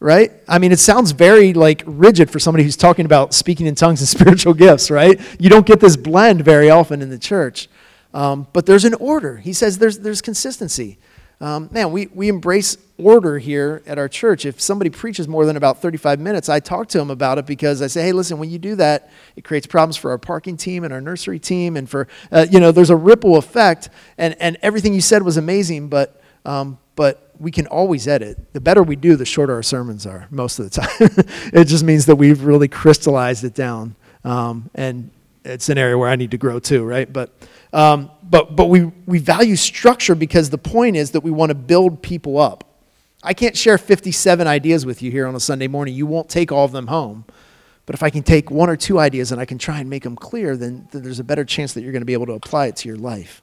right? 0.00 0.30
I 0.46 0.58
mean, 0.58 0.72
it 0.72 0.78
sounds 0.78 1.12
very 1.12 1.52
like 1.54 1.82
rigid 1.86 2.30
for 2.30 2.38
somebody 2.38 2.64
who's 2.64 2.76
talking 2.76 3.06
about 3.06 3.34
speaking 3.34 3.66
in 3.66 3.74
tongues 3.74 4.00
and 4.00 4.08
spiritual 4.20 4.54
gifts, 4.54 4.90
right? 4.90 5.20
You 5.40 5.48
don't 5.48 5.66
get 5.66 5.80
this 5.80 5.96
blend 5.96 6.44
very 6.44 6.70
often 6.70 7.02
in 7.02 7.10
the 7.10 7.18
church. 7.18 7.68
Um, 8.14 8.46
but 8.52 8.64
there's 8.64 8.84
an 8.84 8.94
order. 8.94 9.36
He 9.36 9.52
says 9.52 9.78
there's, 9.78 9.98
there's 9.98 10.22
consistency. 10.22 10.98
Um, 11.38 11.68
man, 11.70 11.92
we, 11.92 12.06
we 12.06 12.28
embrace 12.28 12.78
order 12.96 13.38
here 13.38 13.82
at 13.86 13.98
our 13.98 14.08
church. 14.08 14.46
If 14.46 14.58
somebody 14.58 14.88
preaches 14.88 15.28
more 15.28 15.44
than 15.44 15.56
about 15.56 15.82
35 15.82 16.18
minutes, 16.18 16.48
I 16.48 16.60
talk 16.60 16.88
to 16.88 16.98
them 16.98 17.10
about 17.10 17.36
it 17.36 17.44
because 17.44 17.82
I 17.82 17.88
say, 17.88 18.04
hey, 18.04 18.12
listen, 18.12 18.38
when 18.38 18.48
you 18.48 18.58
do 18.58 18.74
that, 18.76 19.10
it 19.36 19.44
creates 19.44 19.66
problems 19.66 19.98
for 19.98 20.10
our 20.12 20.18
parking 20.18 20.56
team 20.56 20.82
and 20.82 20.94
our 20.94 21.00
nursery 21.02 21.38
team. 21.38 21.76
And 21.76 21.90
for, 21.90 22.08
uh, 22.32 22.46
you 22.50 22.58
know, 22.58 22.72
there's 22.72 22.88
a 22.88 22.96
ripple 22.96 23.36
effect. 23.36 23.90
And, 24.16 24.34
and 24.40 24.56
everything 24.62 24.94
you 24.94 25.02
said 25.02 25.22
was 25.22 25.36
amazing, 25.36 25.88
but, 25.88 26.22
um, 26.46 26.78
but 26.94 27.25
we 27.38 27.50
can 27.50 27.66
always 27.66 28.08
edit. 28.08 28.52
The 28.52 28.60
better 28.60 28.82
we 28.82 28.96
do, 28.96 29.16
the 29.16 29.24
shorter 29.24 29.54
our 29.54 29.62
sermons 29.62 30.06
are 30.06 30.26
most 30.30 30.58
of 30.58 30.70
the 30.70 30.80
time. 30.80 31.50
it 31.52 31.64
just 31.66 31.84
means 31.84 32.06
that 32.06 32.16
we've 32.16 32.42
really 32.42 32.68
crystallized 32.68 33.44
it 33.44 33.54
down. 33.54 33.94
Um, 34.24 34.70
and 34.74 35.10
it's 35.44 35.68
an 35.68 35.78
area 35.78 35.96
where 35.96 36.08
I 36.08 36.16
need 36.16 36.32
to 36.32 36.38
grow 36.38 36.58
too, 36.58 36.84
right? 36.84 37.10
But, 37.10 37.32
um, 37.72 38.10
but, 38.22 38.56
but 38.56 38.66
we, 38.66 38.84
we 39.06 39.18
value 39.18 39.56
structure 39.56 40.14
because 40.14 40.50
the 40.50 40.58
point 40.58 40.96
is 40.96 41.12
that 41.12 41.20
we 41.20 41.30
want 41.30 41.50
to 41.50 41.54
build 41.54 42.02
people 42.02 42.38
up. 42.38 42.64
I 43.22 43.34
can't 43.34 43.56
share 43.56 43.78
57 43.78 44.46
ideas 44.46 44.84
with 44.86 45.02
you 45.02 45.10
here 45.10 45.26
on 45.26 45.34
a 45.34 45.40
Sunday 45.40 45.68
morning. 45.68 45.94
You 45.94 46.06
won't 46.06 46.28
take 46.28 46.52
all 46.52 46.64
of 46.64 46.72
them 46.72 46.88
home. 46.88 47.24
But 47.86 47.94
if 47.94 48.02
I 48.02 48.10
can 48.10 48.24
take 48.24 48.50
one 48.50 48.68
or 48.68 48.76
two 48.76 48.98
ideas 48.98 49.30
and 49.30 49.40
I 49.40 49.44
can 49.44 49.58
try 49.58 49.78
and 49.78 49.88
make 49.88 50.02
them 50.02 50.16
clear, 50.16 50.56
then, 50.56 50.88
then 50.90 51.02
there's 51.02 51.20
a 51.20 51.24
better 51.24 51.44
chance 51.44 51.72
that 51.74 51.82
you're 51.82 51.92
going 51.92 52.02
to 52.02 52.06
be 52.06 52.12
able 52.12 52.26
to 52.26 52.32
apply 52.32 52.66
it 52.66 52.76
to 52.76 52.88
your 52.88 52.98
life. 52.98 53.42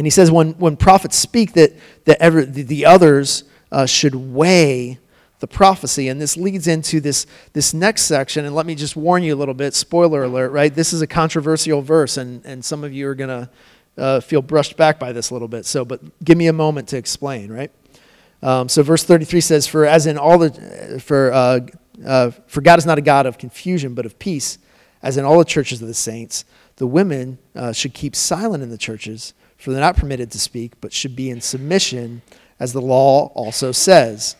And 0.00 0.06
he 0.06 0.10
says 0.10 0.30
when, 0.30 0.52
when 0.52 0.78
prophets 0.78 1.14
speak 1.14 1.52
that, 1.52 1.76
that 2.06 2.16
ever, 2.22 2.46
the, 2.46 2.62
the 2.62 2.86
others 2.86 3.44
uh, 3.70 3.84
should 3.84 4.14
weigh 4.14 4.98
the 5.40 5.46
prophecy. 5.46 6.08
And 6.08 6.18
this 6.18 6.38
leads 6.38 6.66
into 6.66 7.02
this, 7.02 7.26
this 7.52 7.74
next 7.74 8.04
section. 8.04 8.46
And 8.46 8.54
let 8.54 8.64
me 8.64 8.74
just 8.74 8.96
warn 8.96 9.22
you 9.22 9.34
a 9.34 9.36
little 9.36 9.52
bit 9.52 9.74
spoiler 9.74 10.22
alert, 10.22 10.52
right? 10.52 10.74
This 10.74 10.94
is 10.94 11.02
a 11.02 11.06
controversial 11.06 11.82
verse, 11.82 12.16
and, 12.16 12.42
and 12.46 12.64
some 12.64 12.82
of 12.82 12.94
you 12.94 13.08
are 13.08 13.14
going 13.14 13.28
to 13.28 13.50
uh, 14.02 14.20
feel 14.20 14.40
brushed 14.40 14.78
back 14.78 14.98
by 14.98 15.12
this 15.12 15.28
a 15.28 15.34
little 15.34 15.48
bit. 15.48 15.66
So, 15.66 15.84
but 15.84 16.00
give 16.24 16.38
me 16.38 16.46
a 16.46 16.52
moment 16.54 16.88
to 16.88 16.96
explain, 16.96 17.52
right? 17.52 17.70
Um, 18.42 18.70
so, 18.70 18.82
verse 18.82 19.04
33 19.04 19.42
says, 19.42 19.66
For 19.66 19.84
as 19.84 20.06
in 20.06 20.16
all 20.16 20.38
the, 20.38 20.98
for, 21.04 21.30
uh, 21.30 21.60
uh, 22.06 22.30
for 22.46 22.62
God 22.62 22.78
is 22.78 22.86
not 22.86 22.96
a 22.96 23.02
God 23.02 23.26
of 23.26 23.36
confusion, 23.36 23.92
but 23.92 24.06
of 24.06 24.18
peace, 24.18 24.56
as 25.02 25.18
in 25.18 25.26
all 25.26 25.36
the 25.36 25.44
churches 25.44 25.82
of 25.82 25.88
the 25.88 25.92
saints, 25.92 26.46
the 26.76 26.86
women 26.86 27.36
uh, 27.54 27.74
should 27.74 27.92
keep 27.92 28.16
silent 28.16 28.62
in 28.62 28.70
the 28.70 28.78
churches 28.78 29.34
for 29.60 29.72
they're 29.72 29.80
not 29.80 29.96
permitted 29.96 30.30
to 30.30 30.38
speak, 30.38 30.80
but 30.80 30.92
should 30.92 31.14
be 31.14 31.28
in 31.28 31.40
submission, 31.40 32.22
as 32.58 32.72
the 32.72 32.80
law 32.80 33.26
also 33.34 33.72
says. 33.72 34.36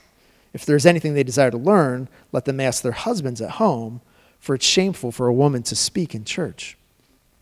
If 0.54 0.64
there's 0.64 0.86
anything 0.86 1.12
they 1.12 1.22
desire 1.22 1.50
to 1.50 1.58
learn, 1.58 2.08
let 2.32 2.46
them 2.46 2.58
ask 2.58 2.82
their 2.82 2.92
husbands 2.92 3.40
at 3.42 3.52
home, 3.52 4.00
for 4.38 4.54
it's 4.54 4.64
shameful 4.64 5.12
for 5.12 5.28
a 5.28 5.32
woman 5.32 5.62
to 5.64 5.76
speak 5.76 6.14
in 6.14 6.24
church. 6.24 6.78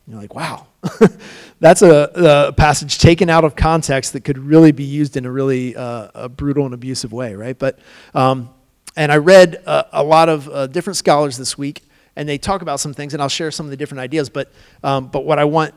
You're 0.08 0.20
like, 0.20 0.34
wow, 0.34 0.66
that's 1.60 1.82
a, 1.82 2.48
a, 2.48 2.52
passage 2.52 2.98
taken 2.98 3.30
out 3.30 3.44
of 3.44 3.54
context 3.54 4.14
that 4.14 4.24
could 4.24 4.38
really 4.38 4.72
be 4.72 4.84
used 4.84 5.16
in 5.16 5.24
a 5.24 5.30
really 5.30 5.76
uh, 5.76 6.08
a 6.14 6.28
brutal 6.28 6.64
and 6.64 6.74
abusive 6.74 7.12
way, 7.12 7.34
right? 7.34 7.58
But, 7.58 7.78
um, 8.14 8.48
and 8.96 9.12
I 9.12 9.18
read 9.18 9.62
uh, 9.66 9.84
a 9.92 10.02
lot 10.02 10.28
of 10.28 10.48
uh, 10.48 10.66
different 10.66 10.96
scholars 10.96 11.36
this 11.36 11.56
week, 11.56 11.82
and 12.16 12.28
they 12.28 12.38
talk 12.38 12.62
about 12.62 12.80
some 12.80 12.94
things, 12.94 13.12
and 13.12 13.22
I'll 13.22 13.28
share 13.28 13.50
some 13.50 13.66
of 13.66 13.70
the 13.70 13.76
different 13.76 14.00
ideas. 14.00 14.30
But, 14.30 14.50
um, 14.82 15.08
but 15.08 15.24
what 15.24 15.38
I 15.38 15.44
want 15.44 15.74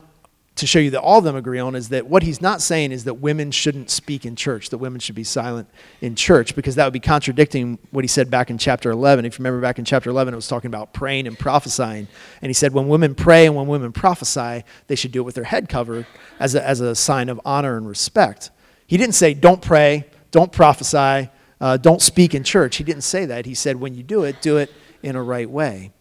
to 0.56 0.66
show 0.66 0.78
you 0.78 0.90
that 0.90 1.00
all 1.00 1.18
of 1.18 1.24
them 1.24 1.34
agree 1.34 1.58
on 1.58 1.74
is 1.74 1.88
that 1.88 2.06
what 2.06 2.22
he's 2.22 2.42
not 2.42 2.60
saying 2.60 2.92
is 2.92 3.04
that 3.04 3.14
women 3.14 3.50
shouldn't 3.50 3.88
speak 3.88 4.26
in 4.26 4.36
church, 4.36 4.68
that 4.68 4.78
women 4.78 5.00
should 5.00 5.14
be 5.14 5.24
silent 5.24 5.68
in 6.02 6.14
church, 6.14 6.54
because 6.54 6.74
that 6.74 6.84
would 6.84 6.92
be 6.92 7.00
contradicting 7.00 7.78
what 7.90 8.04
he 8.04 8.08
said 8.08 8.30
back 8.30 8.50
in 8.50 8.58
chapter 8.58 8.90
11. 8.90 9.24
If 9.24 9.38
you 9.38 9.42
remember 9.42 9.62
back 9.62 9.78
in 9.78 9.84
chapter 9.84 10.10
11, 10.10 10.34
it 10.34 10.36
was 10.36 10.48
talking 10.48 10.68
about 10.68 10.92
praying 10.92 11.26
and 11.26 11.38
prophesying. 11.38 12.06
And 12.42 12.50
he 12.50 12.52
said 12.52 12.74
when 12.74 12.86
women 12.88 13.14
pray 13.14 13.46
and 13.46 13.56
when 13.56 13.66
women 13.66 13.92
prophesy, 13.92 14.64
they 14.88 14.94
should 14.94 15.10
do 15.10 15.20
it 15.20 15.24
with 15.24 15.36
their 15.36 15.44
head 15.44 15.70
covered 15.70 16.06
as 16.38 16.54
a, 16.54 16.66
as 16.66 16.80
a 16.80 16.94
sign 16.94 17.30
of 17.30 17.40
honor 17.46 17.78
and 17.78 17.88
respect. 17.88 18.50
He 18.86 18.98
didn't 18.98 19.14
say 19.14 19.32
don't 19.32 19.62
pray, 19.62 20.06
don't 20.32 20.52
prophesy, 20.52 21.30
uh, 21.62 21.78
don't 21.78 22.02
speak 22.02 22.34
in 22.34 22.44
church. 22.44 22.76
He 22.76 22.84
didn't 22.84 23.04
say 23.04 23.24
that. 23.24 23.46
He 23.46 23.54
said 23.54 23.76
when 23.76 23.94
you 23.94 24.02
do 24.02 24.24
it, 24.24 24.42
do 24.42 24.58
it 24.58 24.70
in 25.02 25.16
a 25.16 25.22
right 25.22 25.48
way. 25.48 25.92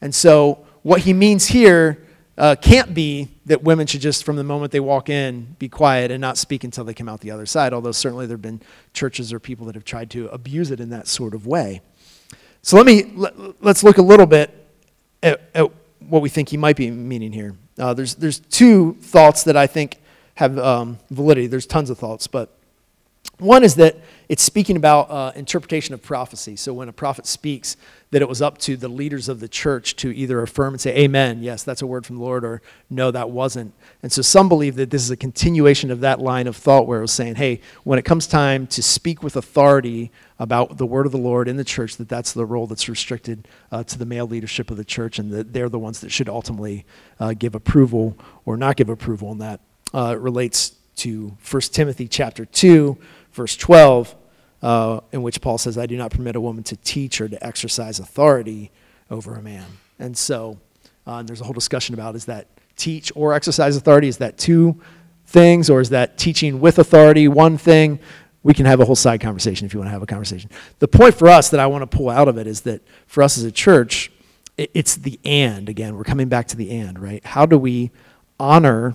And 0.00 0.14
so 0.14 0.66
what 0.82 1.02
he 1.02 1.12
means 1.12 1.48
here 1.48 2.02
uh, 2.38 2.54
can't 2.54 2.94
be 2.94 3.28
that 3.46 3.62
women 3.62 3.86
should 3.86 4.00
just, 4.00 4.24
from 4.24 4.36
the 4.36 4.44
moment 4.44 4.70
they 4.70 4.80
walk 4.80 5.08
in, 5.08 5.56
be 5.58 5.68
quiet 5.68 6.12
and 6.12 6.20
not 6.20 6.38
speak 6.38 6.62
until 6.62 6.84
they 6.84 6.94
come 6.94 7.08
out 7.08 7.20
the 7.20 7.32
other 7.32 7.46
side, 7.46 7.72
although 7.72 7.92
certainly 7.92 8.26
there 8.26 8.36
have 8.36 8.42
been 8.42 8.62
churches 8.94 9.32
or 9.32 9.40
people 9.40 9.66
that 9.66 9.74
have 9.74 9.84
tried 9.84 10.08
to 10.10 10.28
abuse 10.28 10.70
it 10.70 10.78
in 10.78 10.90
that 10.90 11.08
sort 11.08 11.34
of 11.34 11.46
way. 11.46 11.80
So 12.62 12.76
let 12.76 12.86
me, 12.86 13.04
let, 13.16 13.34
us 13.64 13.82
look 13.82 13.98
a 13.98 14.02
little 14.02 14.26
bit 14.26 14.54
at, 15.22 15.50
at, 15.54 15.70
what 16.00 16.22
we 16.22 16.28
think 16.28 16.48
he 16.48 16.56
might 16.56 16.76
be 16.76 16.90
meaning 16.90 17.32
here. 17.32 17.56
Uh, 17.76 17.92
there's, 17.92 18.14
there's 18.14 18.38
two 18.38 18.94
thoughts 19.00 19.42
that 19.42 19.56
I 19.56 19.66
think 19.66 19.96
have 20.36 20.56
um, 20.58 20.98
validity. 21.10 21.48
There's 21.48 21.66
tons 21.66 21.90
of 21.90 21.98
thoughts, 21.98 22.28
but 22.28 22.56
one 23.38 23.62
is 23.62 23.76
that 23.76 23.96
it's 24.28 24.42
speaking 24.42 24.76
about 24.76 25.10
uh, 25.10 25.32
interpretation 25.34 25.94
of 25.94 26.02
prophecy. 26.02 26.56
So 26.56 26.74
when 26.74 26.88
a 26.88 26.92
prophet 26.92 27.26
speaks, 27.26 27.76
that 28.10 28.20
it 28.20 28.28
was 28.28 28.42
up 28.42 28.58
to 28.58 28.76
the 28.76 28.88
leaders 28.88 29.28
of 29.28 29.40
the 29.40 29.48
church 29.48 29.96
to 29.96 30.14
either 30.14 30.42
affirm 30.42 30.74
and 30.74 30.80
say, 30.80 30.96
Amen, 30.96 31.42
yes, 31.42 31.62
that's 31.62 31.82
a 31.82 31.86
word 31.86 32.04
from 32.04 32.16
the 32.16 32.22
Lord, 32.22 32.44
or 32.44 32.62
no, 32.90 33.10
that 33.10 33.30
wasn't. 33.30 33.72
And 34.02 34.10
so 34.10 34.22
some 34.22 34.48
believe 34.48 34.76
that 34.76 34.90
this 34.90 35.02
is 35.02 35.10
a 35.10 35.16
continuation 35.16 35.90
of 35.90 36.00
that 36.00 36.20
line 36.20 36.46
of 36.46 36.56
thought 36.56 36.86
where 36.86 36.98
it 36.98 37.02
was 37.02 37.12
saying, 37.12 37.36
hey, 37.36 37.60
when 37.84 37.98
it 37.98 38.04
comes 38.04 38.26
time 38.26 38.66
to 38.68 38.82
speak 38.82 39.22
with 39.22 39.36
authority 39.36 40.10
about 40.38 40.78
the 40.78 40.86
word 40.86 41.06
of 41.06 41.12
the 41.12 41.18
Lord 41.18 41.48
in 41.48 41.56
the 41.56 41.64
church, 41.64 41.96
that 41.96 42.08
that's 42.08 42.32
the 42.32 42.46
role 42.46 42.66
that's 42.66 42.88
restricted 42.88 43.48
uh, 43.72 43.82
to 43.84 43.98
the 43.98 44.06
male 44.06 44.26
leadership 44.26 44.70
of 44.70 44.76
the 44.76 44.84
church, 44.84 45.18
and 45.18 45.30
that 45.32 45.52
they're 45.52 45.68
the 45.68 45.78
ones 45.78 46.00
that 46.00 46.10
should 46.10 46.28
ultimately 46.28 46.86
uh, 47.20 47.34
give 47.34 47.54
approval 47.54 48.16
or 48.44 48.56
not 48.56 48.76
give 48.76 48.88
approval. 48.88 49.32
And 49.32 49.40
that 49.40 49.60
uh, 49.92 50.16
relates 50.18 50.74
to 50.96 51.36
1 51.48 51.60
Timothy 51.72 52.08
chapter 52.08 52.44
2, 52.44 52.98
verse 53.32 53.56
12 53.56 54.14
uh, 54.60 55.00
in 55.12 55.22
which 55.22 55.40
Paul 55.40 55.58
says, 55.58 55.78
I 55.78 55.86
do 55.86 55.96
not 55.96 56.10
permit 56.10 56.36
a 56.36 56.40
woman 56.40 56.64
to 56.64 56.76
teach 56.76 57.20
or 57.20 57.28
to 57.28 57.46
exercise 57.46 58.00
authority 58.00 58.70
over 59.10 59.36
a 59.36 59.42
man. 59.42 59.66
And 59.98 60.16
so 60.16 60.58
uh, 61.06 61.16
and 61.16 61.28
there's 61.28 61.40
a 61.40 61.44
whole 61.44 61.54
discussion 61.54 61.94
about 61.94 62.14
is 62.14 62.26
that 62.26 62.48
teach 62.76 63.10
or 63.14 63.32
exercise 63.32 63.76
authority? 63.76 64.08
Is 64.08 64.18
that 64.18 64.36
two 64.38 64.80
things, 65.26 65.68
or 65.68 65.80
is 65.80 65.90
that 65.90 66.18
teaching 66.18 66.60
with 66.60 66.78
authority 66.78 67.28
one 67.28 67.58
thing? 67.58 67.98
we 68.44 68.54
can 68.54 68.66
have 68.66 68.80
a 68.80 68.84
whole 68.84 68.96
side 68.96 69.20
conversation 69.20 69.66
if 69.66 69.74
you 69.74 69.80
want 69.80 69.88
to 69.88 69.92
have 69.92 70.02
a 70.02 70.06
conversation. 70.06 70.48
The 70.78 70.88
point 70.88 71.14
for 71.14 71.28
us 71.28 71.50
that 71.50 71.60
I 71.60 71.66
want 71.66 71.82
to 71.82 71.96
pull 71.96 72.08
out 72.08 72.28
of 72.28 72.38
it 72.38 72.46
is 72.46 72.62
that 72.62 72.80
for 73.06 73.22
us 73.22 73.36
as 73.36 73.44
a 73.44 73.52
church, 73.52 74.12
it's 74.56 74.94
the 74.94 75.18
and 75.24 75.68
again. 75.68 75.96
We're 75.96 76.04
coming 76.04 76.28
back 76.28 76.46
to 76.48 76.56
the 76.56 76.70
and, 76.70 76.98
right? 76.98 77.22
How 77.26 77.46
do 77.46 77.58
we 77.58 77.90
honor 78.38 78.94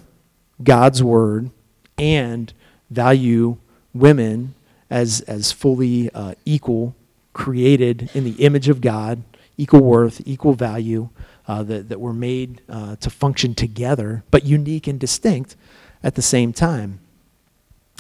God's 0.63 1.03
word 1.03 1.51
and 1.97 2.51
value 2.89 3.57
women 3.93 4.56
as, 4.89 5.21
as 5.21 5.51
fully 5.51 6.10
uh, 6.13 6.36
equal, 6.45 6.95
created 7.34 8.10
in 8.13 8.23
the 8.23 8.43
image 8.43 8.69
of 8.69 8.82
God, 8.82 9.23
equal 9.58 9.82
worth, 9.82 10.21
equal 10.25 10.53
value, 10.53 11.10
uh, 11.47 11.63
that, 11.63 11.89
that 11.89 11.99
were 11.99 12.13
made 12.13 12.62
uh, 12.69 12.95
to 12.97 13.10
function 13.10 13.53
together, 13.53 14.23
but 14.32 14.45
unique 14.45 14.88
and 14.88 14.99
distinct 14.99 15.56
at 16.03 16.15
the 16.15 16.21
same 16.21 16.53
time. 16.53 16.99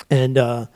And, 0.09 0.37
uh, 0.37 0.67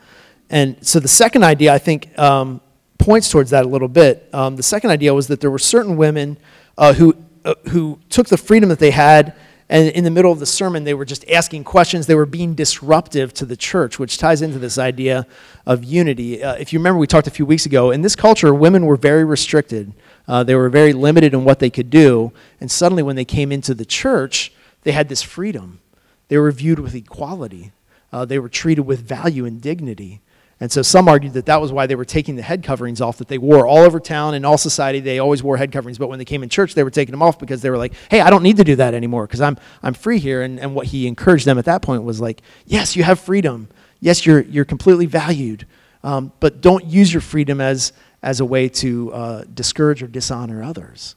and 0.50 0.76
so 0.86 1.00
the 1.00 1.08
second 1.08 1.44
idea, 1.44 1.72
I 1.72 1.78
think, 1.78 2.18
um, 2.18 2.60
points 2.98 3.30
towards 3.30 3.50
that 3.50 3.64
a 3.64 3.68
little 3.68 3.88
bit. 3.88 4.28
Um, 4.32 4.56
the 4.56 4.62
second 4.62 4.90
idea 4.90 5.14
was 5.14 5.28
that 5.28 5.40
there 5.40 5.50
were 5.50 5.58
certain 5.58 5.96
women 5.96 6.36
uh, 6.76 6.92
who, 6.94 7.16
uh, 7.44 7.54
who 7.70 7.98
took 8.10 8.26
the 8.26 8.36
freedom 8.36 8.68
that 8.68 8.78
they 8.78 8.90
had 8.90 9.34
and 9.70 9.88
in 9.88 10.04
the 10.04 10.10
middle 10.10 10.32
of 10.32 10.38
the 10.38 10.46
sermon, 10.46 10.84
they 10.84 10.94
were 10.94 11.04
just 11.04 11.28
asking 11.28 11.64
questions. 11.64 12.06
They 12.06 12.14
were 12.14 12.24
being 12.26 12.54
disruptive 12.54 13.34
to 13.34 13.44
the 13.44 13.56
church, 13.56 13.98
which 13.98 14.16
ties 14.16 14.40
into 14.40 14.58
this 14.58 14.78
idea 14.78 15.26
of 15.66 15.84
unity. 15.84 16.42
Uh, 16.42 16.54
if 16.54 16.72
you 16.72 16.78
remember, 16.78 16.98
we 16.98 17.06
talked 17.06 17.26
a 17.26 17.30
few 17.30 17.44
weeks 17.44 17.66
ago, 17.66 17.90
in 17.90 18.00
this 18.00 18.16
culture, 18.16 18.54
women 18.54 18.86
were 18.86 18.96
very 18.96 19.24
restricted. 19.24 19.92
Uh, 20.26 20.42
they 20.42 20.54
were 20.54 20.70
very 20.70 20.94
limited 20.94 21.34
in 21.34 21.44
what 21.44 21.58
they 21.58 21.68
could 21.68 21.90
do. 21.90 22.32
And 22.60 22.70
suddenly, 22.70 23.02
when 23.02 23.16
they 23.16 23.26
came 23.26 23.52
into 23.52 23.74
the 23.74 23.84
church, 23.84 24.52
they 24.84 24.92
had 24.92 25.10
this 25.10 25.22
freedom. 25.22 25.80
They 26.28 26.38
were 26.38 26.52
viewed 26.52 26.78
with 26.78 26.94
equality, 26.94 27.72
uh, 28.10 28.24
they 28.24 28.38
were 28.38 28.48
treated 28.48 28.82
with 28.82 29.00
value 29.00 29.44
and 29.44 29.60
dignity. 29.60 30.20
And 30.60 30.72
so 30.72 30.82
some 30.82 31.08
argued 31.08 31.34
that 31.34 31.46
that 31.46 31.60
was 31.60 31.70
why 31.70 31.86
they 31.86 31.94
were 31.94 32.04
taking 32.04 32.34
the 32.34 32.42
head 32.42 32.64
coverings 32.64 33.00
off 33.00 33.18
that 33.18 33.28
they 33.28 33.38
wore 33.38 33.66
all 33.66 33.78
over 33.78 34.00
town 34.00 34.34
in 34.34 34.44
all 34.44 34.58
society. 34.58 34.98
They 34.98 35.20
always 35.20 35.40
wore 35.40 35.56
head 35.56 35.70
coverings, 35.70 35.98
but 35.98 36.08
when 36.08 36.18
they 36.18 36.24
came 36.24 36.42
in 36.42 36.48
church, 36.48 36.74
they 36.74 36.82
were 36.82 36.90
taking 36.90 37.12
them 37.12 37.22
off 37.22 37.38
because 37.38 37.62
they 37.62 37.70
were 37.70 37.78
like, 37.78 37.92
hey, 38.10 38.20
I 38.20 38.28
don't 38.28 38.42
need 38.42 38.56
to 38.56 38.64
do 38.64 38.74
that 38.76 38.92
anymore 38.92 39.26
because 39.26 39.40
I'm, 39.40 39.56
I'm 39.84 39.94
free 39.94 40.18
here. 40.18 40.42
And, 40.42 40.58
and 40.58 40.74
what 40.74 40.88
he 40.88 41.06
encouraged 41.06 41.44
them 41.44 41.58
at 41.58 41.64
that 41.66 41.80
point 41.82 42.02
was 42.02 42.20
like, 42.20 42.42
yes, 42.66 42.96
you 42.96 43.04
have 43.04 43.20
freedom. 43.20 43.68
Yes, 44.00 44.26
you're, 44.26 44.40
you're 44.40 44.64
completely 44.64 45.06
valued. 45.06 45.64
Um, 46.02 46.32
but 46.40 46.60
don't 46.60 46.84
use 46.84 47.12
your 47.12 47.20
freedom 47.20 47.60
as, 47.60 47.92
as 48.22 48.40
a 48.40 48.44
way 48.44 48.68
to 48.68 49.12
uh, 49.12 49.44
discourage 49.54 50.02
or 50.02 50.08
dishonor 50.08 50.62
others. 50.62 51.14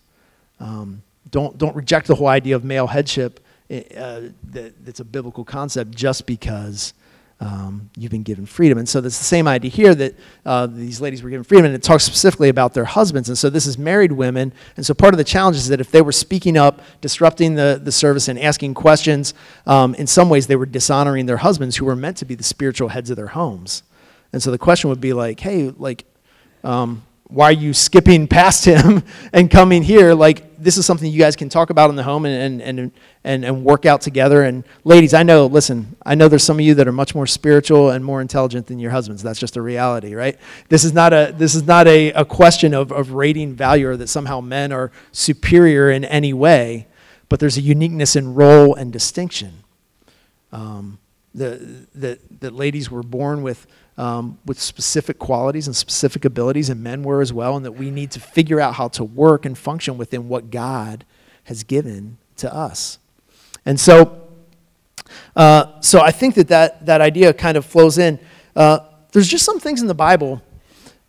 Um, 0.59 1.01
don't, 1.31 1.57
don't 1.57 1.75
reject 1.75 2.07
the 2.07 2.15
whole 2.15 2.27
idea 2.27 2.55
of 2.55 2.63
male 2.63 2.87
headship 2.87 3.39
eh, 3.71 3.83
uh, 3.97 4.29
that, 4.51 4.85
that's 4.85 4.99
a 4.99 5.05
biblical 5.05 5.43
concept 5.43 5.95
just 5.95 6.27
because 6.27 6.93
um, 7.41 7.89
you've 7.97 8.11
been 8.11 8.21
given 8.21 8.45
freedom. 8.45 8.77
And 8.77 8.87
so 8.87 8.99
it's 8.99 9.17
the 9.17 9.23
same 9.23 9.47
idea 9.47 9.71
here 9.71 9.95
that 9.95 10.15
uh, 10.45 10.67
these 10.67 11.01
ladies 11.01 11.23
were 11.23 11.29
given 11.31 11.43
freedom, 11.43 11.65
and 11.65 11.73
it 11.73 11.81
talks 11.81 12.03
specifically 12.03 12.49
about 12.49 12.75
their 12.75 12.85
husbands. 12.85 13.29
And 13.29 13.37
so 13.37 13.49
this 13.49 13.65
is 13.65 13.79
married 13.79 14.11
women. 14.11 14.53
And 14.77 14.85
so 14.85 14.93
part 14.93 15.15
of 15.15 15.17
the 15.17 15.23
challenge 15.23 15.57
is 15.57 15.67
that 15.69 15.81
if 15.81 15.89
they 15.89 16.03
were 16.03 16.11
speaking 16.11 16.55
up, 16.55 16.81
disrupting 17.01 17.55
the, 17.55 17.81
the 17.83 17.91
service, 17.91 18.27
and 18.27 18.37
asking 18.39 18.75
questions, 18.75 19.33
um, 19.65 19.95
in 19.95 20.05
some 20.05 20.29
ways 20.29 20.45
they 20.45 20.55
were 20.55 20.67
dishonoring 20.67 21.25
their 21.25 21.37
husbands 21.37 21.77
who 21.77 21.85
were 21.85 21.95
meant 21.95 22.17
to 22.17 22.25
be 22.25 22.35
the 22.35 22.43
spiritual 22.43 22.89
heads 22.89 23.09
of 23.09 23.17
their 23.17 23.27
homes. 23.27 23.81
And 24.31 24.41
so 24.41 24.51
the 24.51 24.59
question 24.59 24.91
would 24.91 25.01
be 25.01 25.13
like, 25.13 25.39
hey, 25.39 25.73
like, 25.75 26.05
um, 26.63 27.01
why 27.23 27.45
are 27.45 27.53
you 27.53 27.73
skipping 27.73 28.27
past 28.27 28.65
him 28.65 29.01
and 29.33 29.49
coming 29.49 29.81
here? 29.81 30.13
Like, 30.13 30.50
this 30.61 30.77
is 30.77 30.85
something 30.85 31.11
you 31.11 31.19
guys 31.19 31.35
can 31.35 31.49
talk 31.49 31.69
about 31.69 31.89
in 31.89 31.95
the 31.95 32.03
home 32.03 32.25
and, 32.25 32.61
and, 32.61 32.79
and, 32.79 32.91
and 33.23 33.45
and 33.45 33.65
work 33.65 33.85
out 33.85 34.01
together. 34.01 34.43
And 34.43 34.63
ladies, 34.83 35.13
I 35.13 35.23
know, 35.23 35.47
listen, 35.47 35.95
I 36.05 36.15
know 36.15 36.27
there's 36.27 36.43
some 36.43 36.57
of 36.57 36.65
you 36.65 36.75
that 36.75 36.87
are 36.87 36.91
much 36.91 37.15
more 37.15 37.27
spiritual 37.27 37.89
and 37.89 38.05
more 38.05 38.21
intelligent 38.21 38.67
than 38.67 38.79
your 38.79 38.91
husbands. 38.91 39.23
That's 39.23 39.39
just 39.39 39.57
a 39.57 39.61
reality, 39.61 40.13
right? 40.13 40.37
This 40.69 40.83
is 40.83 40.93
not 40.93 41.13
a, 41.13 41.33
this 41.35 41.55
is 41.55 41.63
not 41.63 41.87
a, 41.87 42.11
a 42.11 42.25
question 42.25 42.73
of, 42.73 42.91
of 42.91 43.11
rating 43.11 43.55
value 43.55 43.89
or 43.89 43.97
that 43.97 44.07
somehow 44.07 44.41
men 44.41 44.71
are 44.71 44.91
superior 45.11 45.89
in 45.89 46.05
any 46.05 46.33
way, 46.33 46.87
but 47.29 47.39
there's 47.39 47.57
a 47.57 47.61
uniqueness 47.61 48.15
in 48.15 48.33
role 48.33 48.75
and 48.75 48.93
distinction. 48.93 49.63
Um, 50.51 50.99
the, 51.33 51.87
the, 51.95 52.19
the 52.39 52.51
ladies 52.51 52.91
were 52.91 53.03
born 53.03 53.41
with 53.41 53.65
um, 54.01 54.39
with 54.47 54.59
specific 54.59 55.19
qualities 55.19 55.67
and 55.67 55.75
specific 55.75 56.25
abilities, 56.25 56.71
and 56.71 56.81
men 56.81 57.03
were 57.03 57.21
as 57.21 57.31
well, 57.31 57.55
and 57.55 57.63
that 57.63 57.73
we 57.73 57.91
need 57.91 58.09
to 58.09 58.19
figure 58.19 58.59
out 58.59 58.73
how 58.73 58.87
to 58.87 59.03
work 59.03 59.45
and 59.45 59.55
function 59.55 59.95
within 59.95 60.27
what 60.27 60.49
God 60.49 61.05
has 61.43 61.63
given 61.63 62.17
to 62.37 62.51
us. 62.51 62.97
And 63.63 63.79
so, 63.79 64.27
uh, 65.35 65.79
so 65.81 66.01
I 66.01 66.09
think 66.09 66.33
that, 66.33 66.47
that 66.47 66.83
that 66.87 66.99
idea 66.99 67.31
kind 67.31 67.55
of 67.57 67.63
flows 67.63 67.99
in. 67.99 68.17
Uh, 68.55 68.79
there's 69.11 69.27
just 69.27 69.45
some 69.45 69.59
things 69.59 69.83
in 69.83 69.87
the 69.87 69.93
Bible 69.93 70.41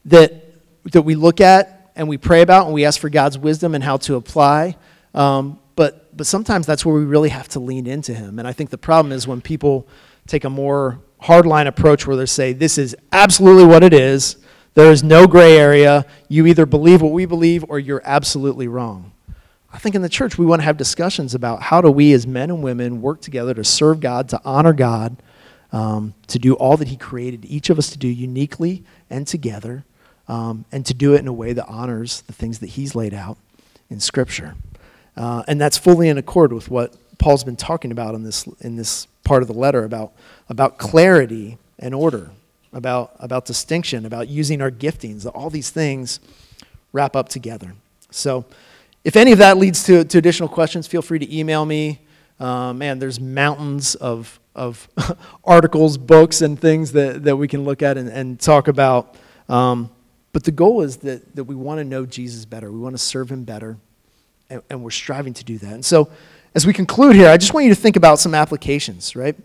that, 0.04 0.52
that 0.92 1.00
we 1.00 1.14
look 1.14 1.40
at 1.40 1.92
and 1.96 2.08
we 2.08 2.18
pray 2.18 2.42
about 2.42 2.66
and 2.66 2.74
we 2.74 2.84
ask 2.84 3.00
for 3.00 3.08
God's 3.08 3.38
wisdom 3.38 3.74
and 3.74 3.82
how 3.82 3.96
to 3.98 4.16
apply. 4.16 4.76
Um, 5.14 5.58
but, 5.76 6.14
but 6.14 6.26
sometimes 6.26 6.66
that's 6.66 6.84
where 6.84 6.94
we 6.94 7.04
really 7.04 7.30
have 7.30 7.48
to 7.48 7.58
lean 7.58 7.86
into 7.86 8.12
Him. 8.12 8.38
And 8.38 8.46
I 8.46 8.52
think 8.52 8.68
the 8.68 8.76
problem 8.76 9.12
is 9.12 9.26
when 9.26 9.40
people 9.40 9.88
take 10.26 10.44
a 10.44 10.50
more 10.50 11.00
hardline 11.22 11.66
approach 11.66 12.06
where 12.06 12.16
they 12.16 12.26
say, 12.26 12.52
this 12.52 12.78
is 12.78 12.96
absolutely 13.12 13.64
what 13.64 13.84
it 13.84 13.92
is. 13.92 14.36
There 14.74 14.90
is 14.90 15.02
no 15.02 15.26
gray 15.26 15.56
area. 15.56 16.06
You 16.28 16.46
either 16.46 16.66
believe 16.66 17.02
what 17.02 17.12
we 17.12 17.26
believe 17.26 17.64
or 17.68 17.78
you're 17.78 18.02
absolutely 18.04 18.68
wrong. 18.68 19.12
I 19.72 19.78
think 19.78 19.94
in 19.94 20.02
the 20.02 20.08
church 20.08 20.36
we 20.36 20.44
want 20.44 20.60
to 20.60 20.64
have 20.64 20.76
discussions 20.76 21.34
about 21.34 21.62
how 21.62 21.80
do 21.80 21.90
we 21.90 22.12
as 22.12 22.26
men 22.26 22.50
and 22.50 22.62
women 22.62 23.00
work 23.00 23.20
together 23.20 23.54
to 23.54 23.64
serve 23.64 24.00
God, 24.00 24.28
to 24.30 24.40
honor 24.44 24.72
God, 24.72 25.16
um, 25.72 26.14
to 26.26 26.38
do 26.38 26.54
all 26.54 26.76
that 26.76 26.88
He 26.88 26.96
created 26.96 27.44
each 27.46 27.70
of 27.70 27.78
us 27.78 27.90
to 27.90 27.98
do 27.98 28.08
uniquely 28.08 28.84
and 29.08 29.26
together, 29.26 29.84
um, 30.28 30.66
and 30.70 30.84
to 30.84 30.92
do 30.92 31.14
it 31.14 31.20
in 31.20 31.28
a 31.28 31.32
way 31.32 31.54
that 31.54 31.66
honors 31.66 32.20
the 32.22 32.34
things 32.34 32.58
that 32.58 32.68
He's 32.70 32.94
laid 32.94 33.14
out 33.14 33.38
in 33.88 33.98
Scripture. 33.98 34.54
Uh, 35.16 35.42
and 35.48 35.60
that's 35.60 35.78
fully 35.78 36.08
in 36.08 36.18
accord 36.18 36.52
with 36.52 36.70
what 36.70 36.94
Paul's 37.22 37.44
been 37.44 37.56
talking 37.56 37.92
about 37.92 38.16
in 38.16 38.24
this, 38.24 38.48
in 38.60 38.74
this 38.74 39.06
part 39.22 39.42
of 39.42 39.48
the 39.48 39.54
letter 39.54 39.84
about, 39.84 40.12
about 40.48 40.76
clarity 40.76 41.56
and 41.78 41.94
order, 41.94 42.30
about, 42.72 43.12
about 43.20 43.44
distinction, 43.44 44.04
about 44.04 44.28
using 44.28 44.60
our 44.60 44.72
giftings. 44.72 45.30
All 45.32 45.48
these 45.48 45.70
things 45.70 46.18
wrap 46.92 47.14
up 47.14 47.28
together. 47.28 47.74
So, 48.10 48.44
if 49.04 49.14
any 49.16 49.30
of 49.30 49.38
that 49.38 49.56
leads 49.56 49.84
to, 49.84 50.04
to 50.04 50.18
additional 50.18 50.48
questions, 50.48 50.86
feel 50.88 51.02
free 51.02 51.20
to 51.20 51.36
email 51.36 51.64
me. 51.64 52.00
Uh, 52.40 52.72
man, 52.72 52.98
there's 52.98 53.20
mountains 53.20 53.94
of, 53.94 54.40
of 54.56 54.88
articles, 55.44 55.98
books, 55.98 56.40
and 56.40 56.60
things 56.60 56.90
that, 56.92 57.22
that 57.22 57.36
we 57.36 57.46
can 57.46 57.64
look 57.64 57.82
at 57.82 57.96
and, 57.96 58.08
and 58.08 58.40
talk 58.40 58.66
about. 58.66 59.16
Um, 59.48 59.90
but 60.32 60.42
the 60.42 60.50
goal 60.50 60.82
is 60.82 60.98
that, 60.98 61.36
that 61.36 61.44
we 61.44 61.54
want 61.54 61.78
to 61.78 61.84
know 61.84 62.04
Jesus 62.04 62.44
better. 62.44 62.70
We 62.72 62.80
want 62.80 62.94
to 62.94 63.02
serve 63.02 63.30
him 63.30 63.44
better, 63.44 63.76
and, 64.50 64.62
and 64.70 64.82
we're 64.82 64.90
striving 64.90 65.34
to 65.34 65.44
do 65.44 65.58
that. 65.58 65.72
And 65.72 65.84
so, 65.84 66.10
as 66.54 66.66
we 66.66 66.72
conclude 66.72 67.16
here, 67.16 67.28
I 67.28 67.36
just 67.36 67.54
want 67.54 67.66
you 67.66 67.74
to 67.74 67.80
think 67.80 67.96
about 67.96 68.18
some 68.18 68.34
applications, 68.34 69.16
right? 69.16 69.36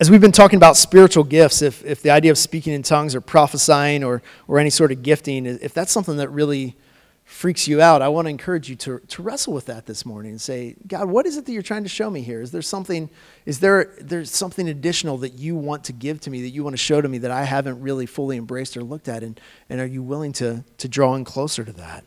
As 0.00 0.10
we've 0.10 0.20
been 0.20 0.32
talking 0.32 0.56
about 0.56 0.76
spiritual 0.76 1.24
gifts, 1.24 1.62
if, 1.62 1.84
if 1.84 2.02
the 2.02 2.10
idea 2.10 2.30
of 2.30 2.38
speaking 2.38 2.72
in 2.72 2.82
tongues 2.82 3.14
or 3.14 3.20
prophesying 3.20 4.02
or, 4.02 4.22
or 4.48 4.58
any 4.58 4.70
sort 4.70 4.92
of 4.92 5.02
gifting, 5.02 5.46
if 5.46 5.72
that's 5.72 5.92
something 5.92 6.16
that 6.16 6.28
really 6.28 6.76
freaks 7.24 7.66
you 7.66 7.80
out, 7.80 8.02
I 8.02 8.08
want 8.08 8.26
to 8.26 8.30
encourage 8.30 8.68
you 8.68 8.76
to, 8.76 8.98
to 8.98 9.22
wrestle 9.22 9.54
with 9.54 9.66
that 9.66 9.86
this 9.86 10.04
morning 10.04 10.32
and 10.32 10.40
say, 10.40 10.76
God, 10.86 11.08
what 11.08 11.26
is 11.26 11.36
it 11.36 11.46
that 11.46 11.52
you're 11.52 11.62
trying 11.62 11.84
to 11.84 11.88
show 11.88 12.10
me 12.10 12.20
here? 12.20 12.42
Is 12.42 12.50
there 12.50 12.60
something, 12.62 13.08
is 13.46 13.60
there 13.60 13.94
there's 14.00 14.30
something 14.30 14.68
additional 14.68 15.16
that 15.18 15.34
you 15.34 15.56
want 15.56 15.84
to 15.84 15.92
give 15.92 16.20
to 16.22 16.30
me, 16.30 16.42
that 16.42 16.50
you 16.50 16.62
want 16.62 16.74
to 16.74 16.82
show 16.82 17.00
to 17.00 17.08
me 17.08 17.18
that 17.18 17.30
I 17.30 17.44
haven't 17.44 17.80
really 17.80 18.06
fully 18.06 18.36
embraced 18.36 18.76
or 18.76 18.82
looked 18.82 19.08
at? 19.08 19.22
And, 19.22 19.40
and 19.70 19.80
are 19.80 19.86
you 19.86 20.02
willing 20.02 20.32
to, 20.34 20.64
to 20.78 20.88
draw 20.88 21.14
in 21.14 21.24
closer 21.24 21.64
to 21.64 21.72
that? 21.72 22.04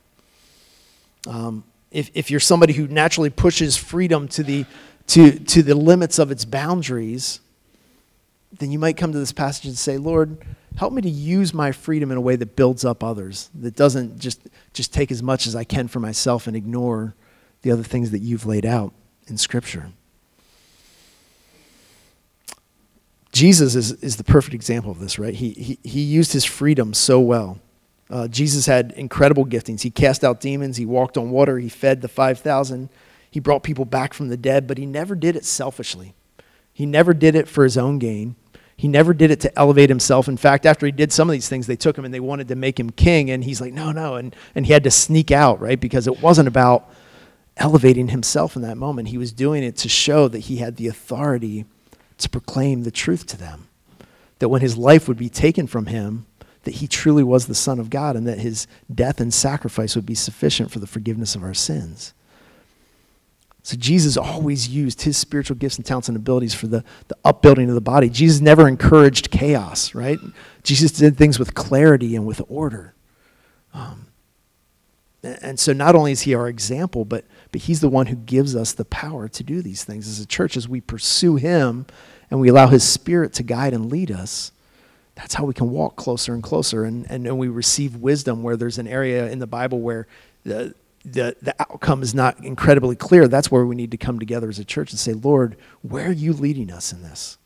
Um, 1.25 1.63
if, 1.91 2.11
if 2.13 2.29
you're 2.29 2.39
somebody 2.39 2.73
who 2.73 2.87
naturally 2.87 3.29
pushes 3.29 3.77
freedom 3.77 4.27
to 4.29 4.43
the, 4.43 4.65
to, 5.07 5.39
to 5.39 5.63
the 5.63 5.75
limits 5.75 6.19
of 6.19 6.31
its 6.31 6.45
boundaries, 6.45 7.39
then 8.59 8.71
you 8.71 8.79
might 8.79 8.97
come 8.97 9.11
to 9.11 9.19
this 9.19 9.31
passage 9.31 9.65
and 9.65 9.77
say, 9.77 9.97
Lord, 9.97 10.37
help 10.77 10.93
me 10.93 11.01
to 11.01 11.09
use 11.09 11.53
my 11.53 11.71
freedom 11.71 12.11
in 12.11 12.17
a 12.17 12.21
way 12.21 12.35
that 12.35 12.55
builds 12.55 12.85
up 12.85 13.03
others, 13.03 13.49
that 13.59 13.75
doesn't 13.75 14.19
just, 14.19 14.41
just 14.73 14.93
take 14.93 15.11
as 15.11 15.23
much 15.23 15.47
as 15.47 15.55
I 15.55 15.63
can 15.63 15.87
for 15.87 15.99
myself 15.99 16.47
and 16.47 16.55
ignore 16.55 17.15
the 17.61 17.71
other 17.71 17.83
things 17.83 18.11
that 18.11 18.19
you've 18.19 18.45
laid 18.45 18.65
out 18.65 18.93
in 19.27 19.37
Scripture. 19.37 19.91
Jesus 23.31 23.75
is, 23.75 23.91
is 24.03 24.15
the 24.17 24.23
perfect 24.23 24.55
example 24.55 24.91
of 24.91 24.99
this, 24.99 25.19
right? 25.19 25.33
He, 25.33 25.51
he, 25.51 25.79
he 25.83 26.01
used 26.01 26.33
his 26.33 26.45
freedom 26.45 26.93
so 26.93 27.19
well. 27.19 27.59
Uh, 28.09 28.27
Jesus 28.27 28.65
had 28.65 28.93
incredible 28.93 29.45
giftings. 29.45 29.81
He 29.81 29.89
cast 29.89 30.23
out 30.23 30.39
demons, 30.39 30.77
he 30.77 30.85
walked 30.85 31.17
on 31.17 31.29
water, 31.29 31.59
he 31.59 31.69
fed 31.69 32.01
the 32.01 32.07
5,000, 32.07 32.89
he 33.29 33.39
brought 33.39 33.63
people 33.63 33.85
back 33.85 34.13
from 34.13 34.29
the 34.29 34.37
dead, 34.37 34.67
but 34.67 34.77
he 34.77 34.85
never 34.85 35.15
did 35.15 35.35
it 35.35 35.45
selfishly. 35.45 36.13
He 36.73 36.85
never 36.85 37.13
did 37.13 37.35
it 37.35 37.47
for 37.47 37.63
his 37.63 37.77
own 37.77 37.99
gain. 37.99 38.35
He 38.77 38.87
never 38.87 39.13
did 39.13 39.31
it 39.31 39.39
to 39.41 39.59
elevate 39.59 39.89
himself. 39.89 40.27
In 40.27 40.37
fact, 40.37 40.65
after 40.65 40.85
he 40.85 40.91
did 40.91 41.11
some 41.11 41.27
of 41.27 41.33
these 41.33 41.49
things, 41.49 41.65
they 41.65 41.75
took 41.75 41.97
him 41.97 42.05
and 42.05 42.13
they 42.13 42.19
wanted 42.19 42.47
to 42.49 42.55
make 42.55 42.79
him 42.79 42.91
king, 42.91 43.29
and 43.31 43.43
he's 43.43 43.59
like, 43.59 43.73
no, 43.73 43.91
no. 43.91 44.15
And, 44.15 44.35
and 44.53 44.65
he 44.65 44.73
had 44.73 44.83
to 44.83 44.91
sneak 44.91 45.31
out, 45.31 45.59
right? 45.59 45.79
Because 45.79 46.07
it 46.07 46.21
wasn't 46.21 46.47
about 46.47 46.89
elevating 47.57 48.09
himself 48.09 48.55
in 48.55 48.61
that 48.61 48.77
moment. 48.77 49.07
He 49.09 49.17
was 49.17 49.31
doing 49.31 49.63
it 49.63 49.75
to 49.77 49.89
show 49.89 50.27
that 50.27 50.39
he 50.39 50.57
had 50.57 50.75
the 50.75 50.87
authority 50.87 51.65
to 52.19 52.29
proclaim 52.29 52.83
the 52.83 52.91
truth 52.91 53.25
to 53.27 53.37
them 53.37 53.67
that 54.39 54.49
when 54.49 54.61
his 54.61 54.77
life 54.77 55.07
would 55.07 55.17
be 55.17 55.29
taken 55.29 55.67
from 55.67 55.87
him, 55.87 56.25
that 56.67 56.75
he 56.75 56.87
truly 56.87 57.23
was 57.23 57.47
the 57.47 57.55
Son 57.55 57.79
of 57.79 57.89
God 57.89 58.17
and 58.17 58.27
that 58.27 58.39
his 58.39 58.67
death 58.93 59.21
and 59.21 59.33
sacrifice 59.33 59.95
would 59.95 60.05
be 60.05 60.13
sufficient 60.13 60.69
for 60.69 60.79
the 60.79 60.85
forgiveness 60.85 61.33
of 61.33 61.41
our 61.41 61.53
sins. 61.53 62.13
So 63.63 63.77
Jesus 63.77 64.17
always 64.17 64.67
used 64.67 65.03
his 65.03 65.15
spiritual 65.15 65.55
gifts 65.55 65.77
and 65.77 65.85
talents 65.85 66.09
and 66.09 66.17
abilities 66.17 66.53
for 66.53 66.67
the, 66.67 66.83
the 67.07 67.15
upbuilding 67.23 67.69
of 67.69 67.75
the 67.75 67.79
body. 67.79 68.09
Jesus 68.09 68.41
never 68.41 68.67
encouraged 68.67 69.31
chaos, 69.31 69.95
right? 69.95 70.19
Jesus 70.61 70.91
did 70.91 71.15
things 71.15 71.39
with 71.39 71.53
clarity 71.53 72.17
and 72.17 72.25
with 72.25 72.41
order. 72.49 72.93
Um, 73.73 74.07
and 75.23 75.57
so 75.57 75.71
not 75.71 75.95
only 75.95 76.11
is 76.11 76.23
he 76.23 76.35
our 76.35 76.49
example, 76.49 77.05
but, 77.05 77.23
but 77.53 77.61
he's 77.61 77.79
the 77.79 77.87
one 77.87 78.07
who 78.07 78.17
gives 78.17 78.57
us 78.57 78.73
the 78.73 78.83
power 78.83 79.29
to 79.29 79.41
do 79.41 79.61
these 79.61 79.85
things. 79.85 80.05
As 80.09 80.19
a 80.19 80.25
church, 80.25 80.57
as 80.57 80.67
we 80.67 80.81
pursue 80.81 81.37
him 81.37 81.85
and 82.29 82.41
we 82.41 82.49
allow 82.49 82.67
his 82.67 82.83
spirit 82.85 83.31
to 83.35 83.43
guide 83.43 83.73
and 83.73 83.89
lead 83.89 84.11
us, 84.11 84.51
that's 85.17 85.33
how 85.33 85.45
we 85.45 85.53
can 85.53 85.71
walk 85.71 85.95
closer 85.95 86.35
and 86.35 86.43
closer. 86.43 86.83
And, 86.83 87.09
and, 87.09 87.25
and 87.25 87.39
we 87.39 87.47
receive 87.47 87.95
wisdom 87.95 88.43
where 88.43 88.55
there's 88.55 88.77
an 88.77 88.87
area 88.87 89.27
in 89.29 89.39
the 89.39 89.47
Bible 89.47 89.81
where 89.81 90.05
the, 90.43 90.75
the, 91.03 91.35
the 91.41 91.55
outcome 91.59 92.03
is 92.03 92.13
not 92.13 92.43
incredibly 92.45 92.95
clear, 92.95 93.27
that's 93.27 93.49
where 93.49 93.65
we 93.65 93.75
need 93.75 93.89
to 93.91 93.97
come 93.97 94.19
together 94.19 94.47
as 94.47 94.59
a 94.59 94.65
church 94.65 94.91
and 94.91 94.99
say, 94.99 95.13
Lord, 95.13 95.57
where 95.81 96.09
are 96.09 96.13
you 96.13 96.33
leading 96.33 96.71
us 96.71 96.93
in 96.93 97.01
this? 97.01 97.39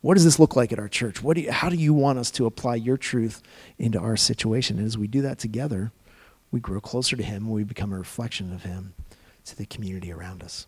What 0.00 0.14
does 0.14 0.24
this 0.24 0.38
look 0.38 0.56
like 0.56 0.72
at 0.72 0.78
our 0.78 0.88
church? 0.88 1.22
What 1.22 1.34
do 1.34 1.42
you, 1.42 1.52
how 1.52 1.68
do 1.68 1.76
you 1.76 1.92
want 1.92 2.18
us 2.18 2.30
to 2.32 2.46
apply 2.46 2.76
your 2.76 2.96
truth 2.96 3.42
into 3.76 3.98
our 3.98 4.16
situation? 4.16 4.78
And 4.78 4.86
as 4.86 4.96
we 4.96 5.06
do 5.06 5.20
that 5.20 5.38
together, 5.38 5.92
we 6.50 6.60
grow 6.60 6.80
closer 6.80 7.14
to 7.14 7.22
Him 7.22 7.44
and 7.44 7.52
we 7.52 7.62
become 7.62 7.92
a 7.92 7.98
reflection 7.98 8.54
of 8.54 8.62
Him 8.62 8.94
to 9.44 9.56
the 9.56 9.66
community 9.66 10.10
around 10.10 10.42
us. 10.42 10.66